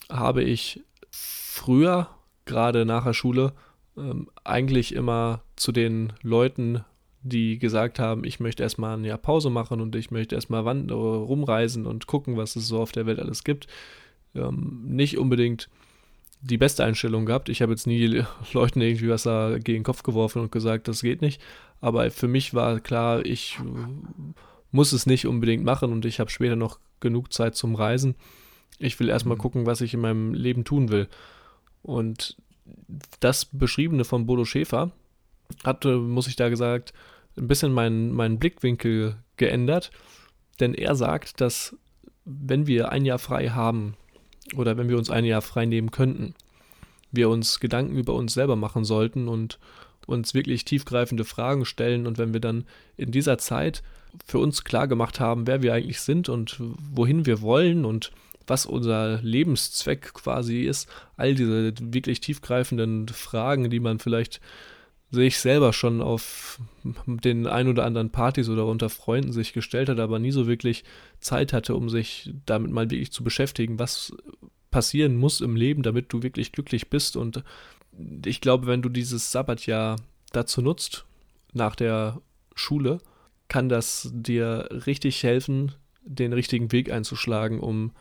[0.10, 0.82] habe ich
[1.12, 2.10] früher,
[2.46, 3.54] gerade nach der Schule,
[3.98, 6.84] ähm, eigentlich immer zu den Leuten,
[7.26, 10.96] die gesagt haben, ich möchte erstmal ein Jahr Pause machen und ich möchte erstmal wandern,
[10.96, 13.66] rumreisen und gucken, was es so auf der Welt alles gibt,
[14.36, 15.68] ähm, nicht unbedingt
[16.42, 17.50] die beste Einstellung gehabt.
[17.50, 18.24] Ich habe jetzt nie
[18.54, 21.42] Leuten irgendwie was da gegen den Kopf geworfen und gesagt, das geht nicht.
[21.82, 23.58] Aber für mich war klar, ich
[24.72, 28.14] muss es nicht unbedingt machen und ich habe später noch genug Zeit zum Reisen.
[28.78, 29.42] Ich will erstmal mhm.
[29.42, 31.08] gucken, was ich in meinem Leben tun will.
[31.82, 32.38] Und
[33.20, 34.92] das Beschriebene von Bodo Schäfer
[35.64, 36.94] hat, muss ich da gesagt,
[37.38, 39.92] ein bisschen meinen, meinen Blickwinkel geändert.
[40.60, 41.76] Denn er sagt, dass
[42.24, 43.96] wenn wir ein Jahr frei haben,
[44.56, 46.36] oder wenn wir uns ein Jahr frei nehmen könnten,
[47.12, 49.60] wir uns Gedanken über uns selber machen sollten und
[50.06, 52.66] uns wirklich tiefgreifende Fragen stellen und wenn wir dann
[52.96, 53.82] in dieser Zeit
[54.26, 58.12] für uns klar gemacht haben, wer wir eigentlich sind und wohin wir wollen und
[58.48, 64.40] was unser Lebenszweck quasi ist, all diese wirklich tiefgreifenden Fragen, die man vielleicht
[65.16, 70.00] sich selber schon auf den ein oder anderen Partys oder unter Freunden sich gestellt hat,
[70.00, 70.84] aber nie so wirklich
[71.20, 74.16] Zeit hatte, um sich damit mal wirklich zu beschäftigen, was
[74.70, 77.16] passieren muss im Leben, damit du wirklich glücklich bist.
[77.16, 77.44] Und
[78.26, 79.96] ich glaube, wenn du dieses Sabbatjahr
[80.32, 81.06] dazu nutzt,
[81.54, 82.22] nach der
[82.54, 83.00] Schule,
[83.48, 85.72] kann das dir richtig helfen,
[86.04, 87.92] den richtigen Weg einzuschlagen, um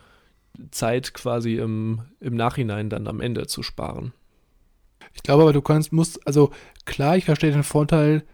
[0.71, 4.13] Zeit quasi im, im Nachhinein dann am Ende zu sparen.
[5.15, 6.51] Ich glaube aber, du kannst, musst, also
[6.85, 8.25] klar, ich verstehe den Vorteil,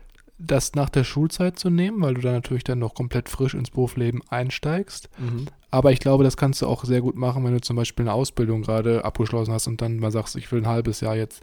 [0.40, 3.70] das nach der Schulzeit zu nehmen, weil du da natürlich dann noch komplett frisch ins
[3.70, 5.10] Berufsleben einsteigst.
[5.18, 5.46] Mhm.
[5.70, 8.14] Aber ich glaube, das kannst du auch sehr gut machen, wenn du zum Beispiel eine
[8.14, 11.42] Ausbildung gerade abgeschlossen hast und dann mal sagst, ich will ein halbes Jahr jetzt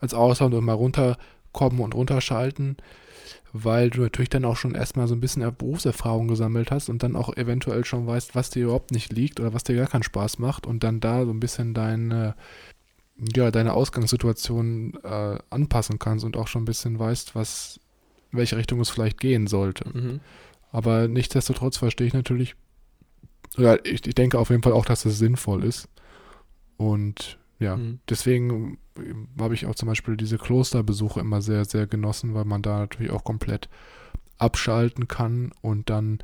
[0.00, 2.78] als Ausland und mal runterkommen und runterschalten,
[3.52, 7.14] weil du natürlich dann auch schon erstmal so ein bisschen Berufserfahrung gesammelt hast und dann
[7.14, 10.38] auch eventuell schon weißt, was dir überhaupt nicht liegt oder was dir gar keinen Spaß
[10.38, 12.34] macht und dann da so ein bisschen deine
[13.34, 17.80] ja, deine Ausgangssituation äh, anpassen kannst und auch schon ein bisschen weißt, was,
[18.30, 19.88] in welche Richtung es vielleicht gehen sollte.
[19.88, 20.20] Mhm.
[20.70, 22.54] Aber nichtsdestotrotz verstehe ich natürlich,
[23.56, 25.88] oder ich, ich denke auf jeden Fall auch, dass es sinnvoll ist.
[26.76, 28.00] Und ja, mhm.
[28.08, 28.78] deswegen
[29.38, 33.12] habe ich auch zum Beispiel diese Klosterbesuche immer sehr, sehr genossen, weil man da natürlich
[33.12, 33.68] auch komplett
[34.38, 36.20] abschalten kann und dann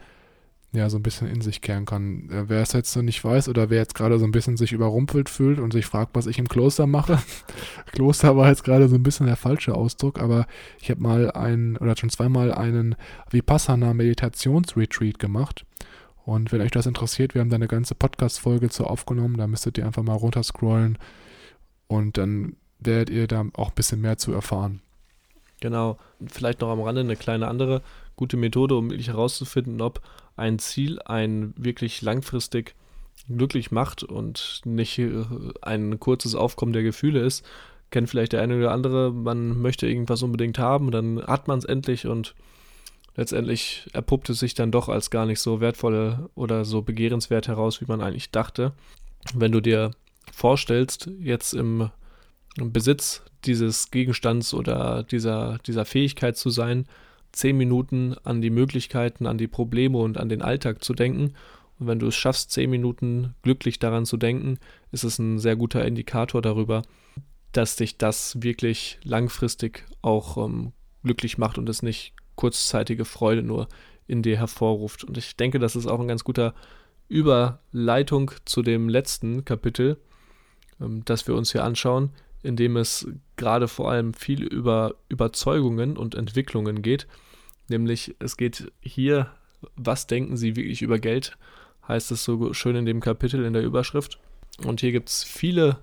[0.74, 2.28] ja, so ein bisschen in sich kehren kann.
[2.30, 4.72] Äh, wer es jetzt so nicht weiß oder wer jetzt gerade so ein bisschen sich
[4.72, 7.18] überrumpelt fühlt und sich fragt, was ich im Kloster mache.
[7.92, 10.46] Kloster war jetzt gerade so ein bisschen der falsche Ausdruck, aber
[10.80, 12.96] ich habe mal einen oder schon zweimal einen
[13.30, 15.64] Vipassana Meditationsretreat gemacht.
[16.24, 19.78] Und wenn euch das interessiert, wir haben da eine ganze Podcast-Folge zu aufgenommen, da müsstet
[19.78, 20.98] ihr einfach mal runterscrollen
[21.86, 24.80] und dann werdet ihr da auch ein bisschen mehr zu erfahren.
[25.60, 27.82] Genau, vielleicht noch am Rande eine kleine andere
[28.16, 30.00] gute Methode, um wirklich herauszufinden, ob
[30.36, 32.74] ein Ziel einen wirklich langfristig
[33.28, 35.24] glücklich macht und nicht äh,
[35.62, 37.44] ein kurzes Aufkommen der Gefühle ist.
[37.90, 41.64] Kennt vielleicht der eine oder andere, man möchte irgendwas unbedingt haben, dann hat man es
[41.64, 42.34] endlich und
[43.16, 47.80] letztendlich erpuppt es sich dann doch als gar nicht so wertvoll oder so begehrenswert heraus,
[47.80, 48.72] wie man eigentlich dachte.
[49.32, 49.92] Wenn du dir
[50.32, 51.90] vorstellst, jetzt im
[52.56, 56.86] Besitz dieses Gegenstands oder dieser, dieser Fähigkeit zu sein,
[57.34, 61.34] zehn Minuten an die Möglichkeiten, an die Probleme und an den Alltag zu denken.
[61.78, 64.58] Und wenn du es schaffst, zehn Minuten glücklich daran zu denken,
[64.92, 66.82] ist es ein sehr guter Indikator darüber,
[67.52, 70.72] dass dich das wirklich langfristig auch ähm,
[71.02, 73.68] glücklich macht und es nicht kurzzeitige Freude nur
[74.06, 75.04] in dir hervorruft.
[75.04, 76.54] Und ich denke, das ist auch ein ganz guter
[77.08, 79.98] Überleitung zu dem letzten Kapitel,
[80.80, 82.10] ähm, das wir uns hier anschauen,
[82.42, 87.06] in dem es gerade vor allem viel über Überzeugungen und Entwicklungen geht.
[87.68, 89.30] Nämlich es geht hier,
[89.76, 91.36] was denken Sie wirklich über Geld,
[91.88, 94.18] heißt es so schön in dem Kapitel in der Überschrift.
[94.64, 95.78] Und hier gibt es viele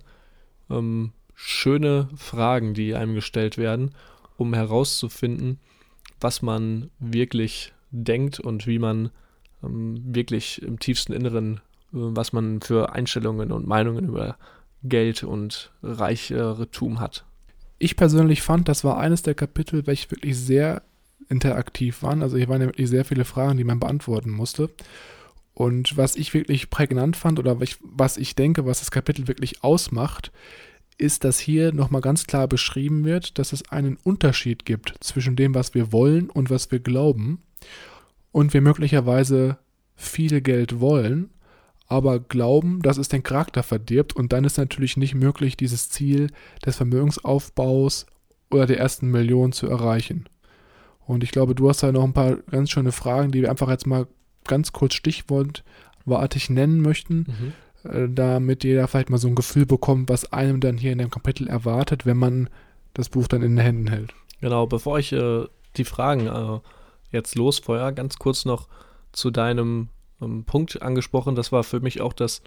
[0.69, 3.93] ähm, schöne Fragen, die einem gestellt werden,
[4.37, 5.59] um herauszufinden,
[6.19, 9.11] was man wirklich denkt und wie man
[9.63, 11.59] ähm, wirklich im tiefsten Inneren, äh,
[11.91, 14.37] was man für Einstellungen und Meinungen über
[14.83, 17.25] Geld und Reichtum hat.
[17.77, 20.83] Ich persönlich fand, das war eines der Kapitel, welche wirklich sehr
[21.31, 22.21] interaktiv waren.
[22.21, 24.69] Also hier waren ja wirklich sehr viele Fragen, die man beantworten musste.
[25.53, 30.31] Und was ich wirklich prägnant fand oder was ich denke, was das Kapitel wirklich ausmacht,
[30.97, 35.55] ist, dass hier nochmal ganz klar beschrieben wird, dass es einen Unterschied gibt zwischen dem,
[35.55, 37.41] was wir wollen und was wir glauben.
[38.31, 39.57] Und wir möglicherweise
[39.95, 41.31] viel Geld wollen,
[41.87, 44.15] aber glauben, dass es den Charakter verdirbt.
[44.15, 46.27] Und dann ist natürlich nicht möglich, dieses Ziel
[46.65, 48.05] des Vermögensaufbaus
[48.49, 50.25] oder der ersten Million zu erreichen.
[51.11, 53.69] Und ich glaube, du hast da noch ein paar ganz schöne Fragen, die wir einfach
[53.69, 54.07] jetzt mal
[54.45, 57.53] ganz kurz stichwortartig nennen möchten,
[57.83, 57.89] mhm.
[57.91, 61.09] äh, damit jeder vielleicht mal so ein Gefühl bekommt, was einem dann hier in dem
[61.09, 62.49] Kapitel erwartet, wenn man
[62.93, 64.13] das Buch dann in den Händen hält.
[64.39, 65.43] Genau, bevor ich äh,
[65.75, 66.59] die Fragen äh,
[67.11, 68.69] jetzt losfeuer, ganz kurz noch
[69.11, 69.89] zu deinem
[70.21, 71.35] ähm, Punkt angesprochen.
[71.35, 72.41] Das war für mich auch das,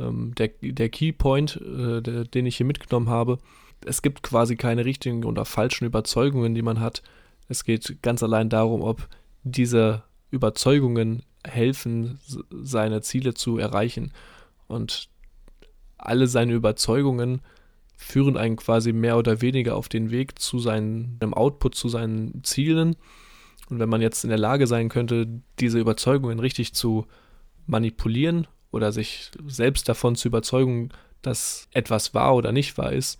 [0.00, 3.38] ähm, der, der Keypoint, äh, der, den ich hier mitgenommen habe.
[3.86, 7.04] Es gibt quasi keine richtigen oder falschen Überzeugungen, die man hat.
[7.48, 9.08] Es geht ganz allein darum, ob
[9.42, 12.18] diese Überzeugungen helfen,
[12.50, 14.12] seine Ziele zu erreichen.
[14.66, 15.08] Und
[15.98, 17.40] alle seine Überzeugungen
[17.96, 22.96] führen einen quasi mehr oder weniger auf den Weg zu seinem Output, zu seinen Zielen.
[23.70, 25.26] Und wenn man jetzt in der Lage sein könnte,
[25.60, 27.06] diese Überzeugungen richtig zu
[27.66, 30.90] manipulieren oder sich selbst davon zu überzeugen,
[31.22, 33.18] dass etwas wahr oder nicht wahr ist,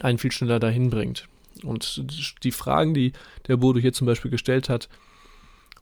[0.00, 1.28] einen viel schneller dahin bringt.
[1.64, 2.04] Und
[2.42, 3.12] die Fragen, die
[3.46, 4.88] der Bodo hier zum Beispiel gestellt hat,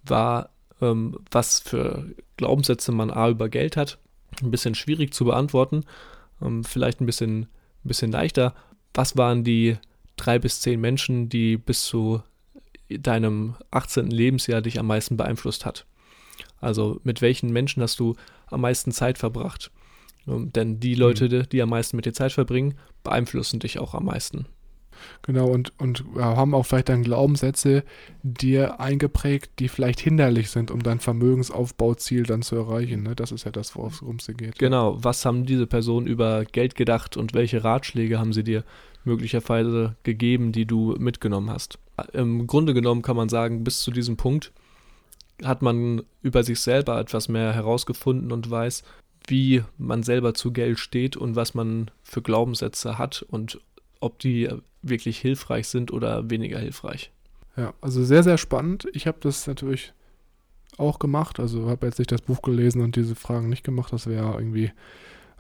[0.05, 0.51] war,
[0.81, 3.99] ähm, was für Glaubenssätze man A über Geld hat.
[4.43, 5.85] Ein bisschen schwierig zu beantworten,
[6.43, 7.49] ähm, vielleicht ein bisschen, ein
[7.89, 8.55] bisschen leichter.
[8.95, 9.77] Was waren die
[10.17, 12.23] drei bis zehn Menschen, die bis zu
[12.89, 14.11] deinem 18.
[14.11, 15.87] Lebensjahr dich am meisten beeinflusst hat?
[16.61, 18.17] Also mit welchen Menschen hast du
[18.47, 19.71] am meisten Zeit verbracht?
[20.27, 21.49] Ähm, denn die Leute, mhm.
[21.51, 24.47] die am meisten mit dir Zeit verbringen, beeinflussen dich auch am meisten.
[25.23, 27.85] Genau, und, und haben auch vielleicht dann Glaubenssätze
[28.23, 33.03] dir eingeprägt, die vielleicht hinderlich sind, um dein Vermögensaufbauziel dann zu erreichen.
[33.03, 33.15] Ne?
[33.15, 34.59] Das ist ja das, worum es geht.
[34.59, 38.65] Genau, was haben diese Personen über Geld gedacht und welche Ratschläge haben sie dir
[39.05, 41.79] möglicherweise gegeben, die du mitgenommen hast?
[42.13, 44.53] Im Grunde genommen kann man sagen, bis zu diesem Punkt
[45.43, 48.83] hat man über sich selber etwas mehr herausgefunden und weiß,
[49.27, 53.61] wie man selber zu Geld steht und was man für Glaubenssätze hat und
[54.01, 54.49] ob die
[54.83, 57.13] wirklich hilfreich sind oder weniger hilfreich.
[57.57, 58.87] Ja, also sehr, sehr spannend.
[58.93, 59.93] Ich habe das natürlich
[60.77, 61.41] auch gemacht.
[61.41, 63.93] Also habe jetzt nicht das Buch gelesen und diese Fragen nicht gemacht.
[63.93, 64.71] Das wäre irgendwie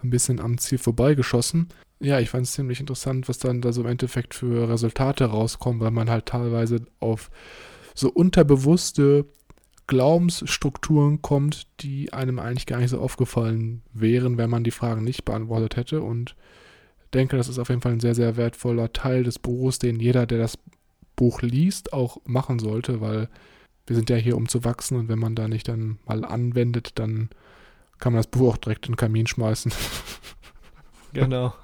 [0.02, 1.68] ein bisschen am Ziel vorbeigeschossen.
[2.00, 5.80] Ja, ich fand es ziemlich interessant, was dann da so im Endeffekt für Resultate rauskommen,
[5.80, 7.30] weil man halt teilweise auf
[7.94, 9.26] so unterbewusste
[9.86, 15.24] Glaubensstrukturen kommt, die einem eigentlich gar nicht so aufgefallen wären, wenn man die Fragen nicht
[15.24, 16.02] beantwortet hätte.
[16.02, 16.36] Und
[17.16, 20.26] denke, das ist auf jeden Fall ein sehr, sehr wertvoller Teil des Buches, den jeder,
[20.26, 20.58] der das
[21.16, 23.28] Buch liest, auch machen sollte, weil
[23.86, 26.98] wir sind ja hier, um zu wachsen und wenn man da nicht dann mal anwendet,
[26.98, 27.30] dann
[27.98, 29.72] kann man das Buch auch direkt in den Kamin schmeißen.
[31.12, 31.54] Genau.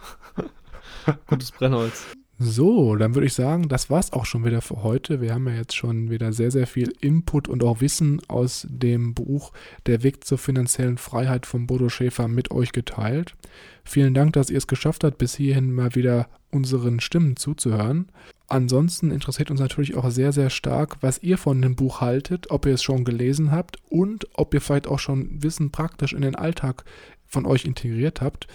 [1.27, 2.07] Gutes Brennholz.
[2.45, 5.21] So, dann würde ich sagen, das war's auch schon wieder für heute.
[5.21, 9.15] Wir haben ja jetzt schon wieder sehr, sehr viel Input und auch Wissen aus dem
[9.15, 9.53] Buch
[9.87, 13.37] Der Weg zur finanziellen Freiheit von Bodo Schäfer mit euch geteilt.
[13.85, 18.09] Vielen Dank, dass ihr es geschafft habt, bis hierhin mal wieder unseren Stimmen zuzuhören.
[18.49, 22.67] Ansonsten interessiert uns natürlich auch sehr, sehr stark, was ihr von dem Buch haltet, ob
[22.67, 26.35] ihr es schon gelesen habt und ob ihr vielleicht auch schon Wissen praktisch in den
[26.35, 26.85] Alltag
[27.25, 28.49] von euch integriert habt.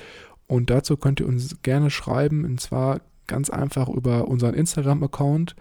[0.45, 5.55] Und dazu könnt ihr uns gerne schreiben, und zwar ganz einfach über unseren Instagram-Account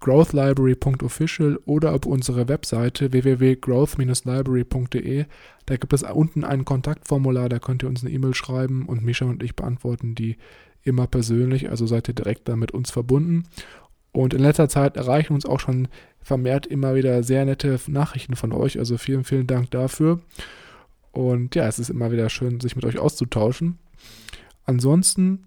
[0.00, 5.24] growthlibrary.official oder auf unsere Webseite www.growth-library.de.
[5.66, 9.24] Da gibt es unten ein Kontaktformular, da könnt ihr uns eine E-Mail schreiben und Misha
[9.24, 10.36] und ich beantworten die
[10.82, 13.44] immer persönlich, also seid ihr direkt da mit uns verbunden.
[14.12, 15.88] Und in letzter Zeit erreichen uns auch schon
[16.20, 20.20] vermehrt immer wieder sehr nette Nachrichten von euch, also vielen, vielen Dank dafür.
[21.12, 23.78] Und ja, es ist immer wieder schön, sich mit euch auszutauschen.
[24.66, 25.46] Ansonsten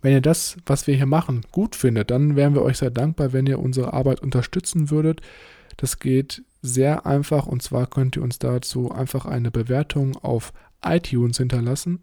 [0.00, 3.32] wenn ihr das, was wir hier machen, gut findet, dann wären wir euch sehr dankbar,
[3.32, 5.20] wenn ihr unsere Arbeit unterstützen würdet.
[5.76, 10.52] Das geht sehr einfach und zwar könnt ihr uns dazu einfach eine Bewertung auf
[10.84, 12.00] iTunes hinterlassen.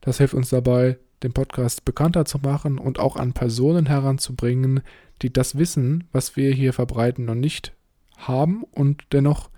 [0.00, 4.80] Das hilft uns dabei, den Podcast bekannter zu machen und auch an Personen heranzubringen,
[5.22, 7.72] die das Wissen, was wir hier verbreiten, noch nicht
[8.16, 9.50] haben und dennoch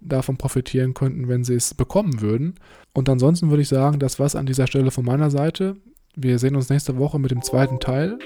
[0.00, 2.54] davon profitieren könnten, wenn sie es bekommen würden.
[2.94, 5.76] Und ansonsten würde ich sagen, das war's an dieser Stelle von meiner Seite.
[6.20, 8.18] Wir sehen uns nächste Woche mit dem zweiten Teil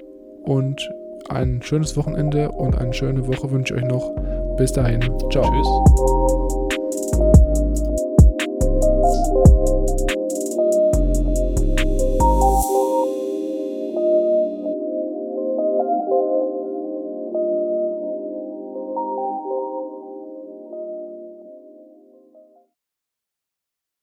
[0.45, 0.81] und
[1.29, 4.11] ein schönes Wochenende und eine schöne Woche wünsche ich euch noch.
[4.57, 5.03] Bis dahin.
[5.31, 5.45] Ciao.
[5.45, 6.22] Tschüss.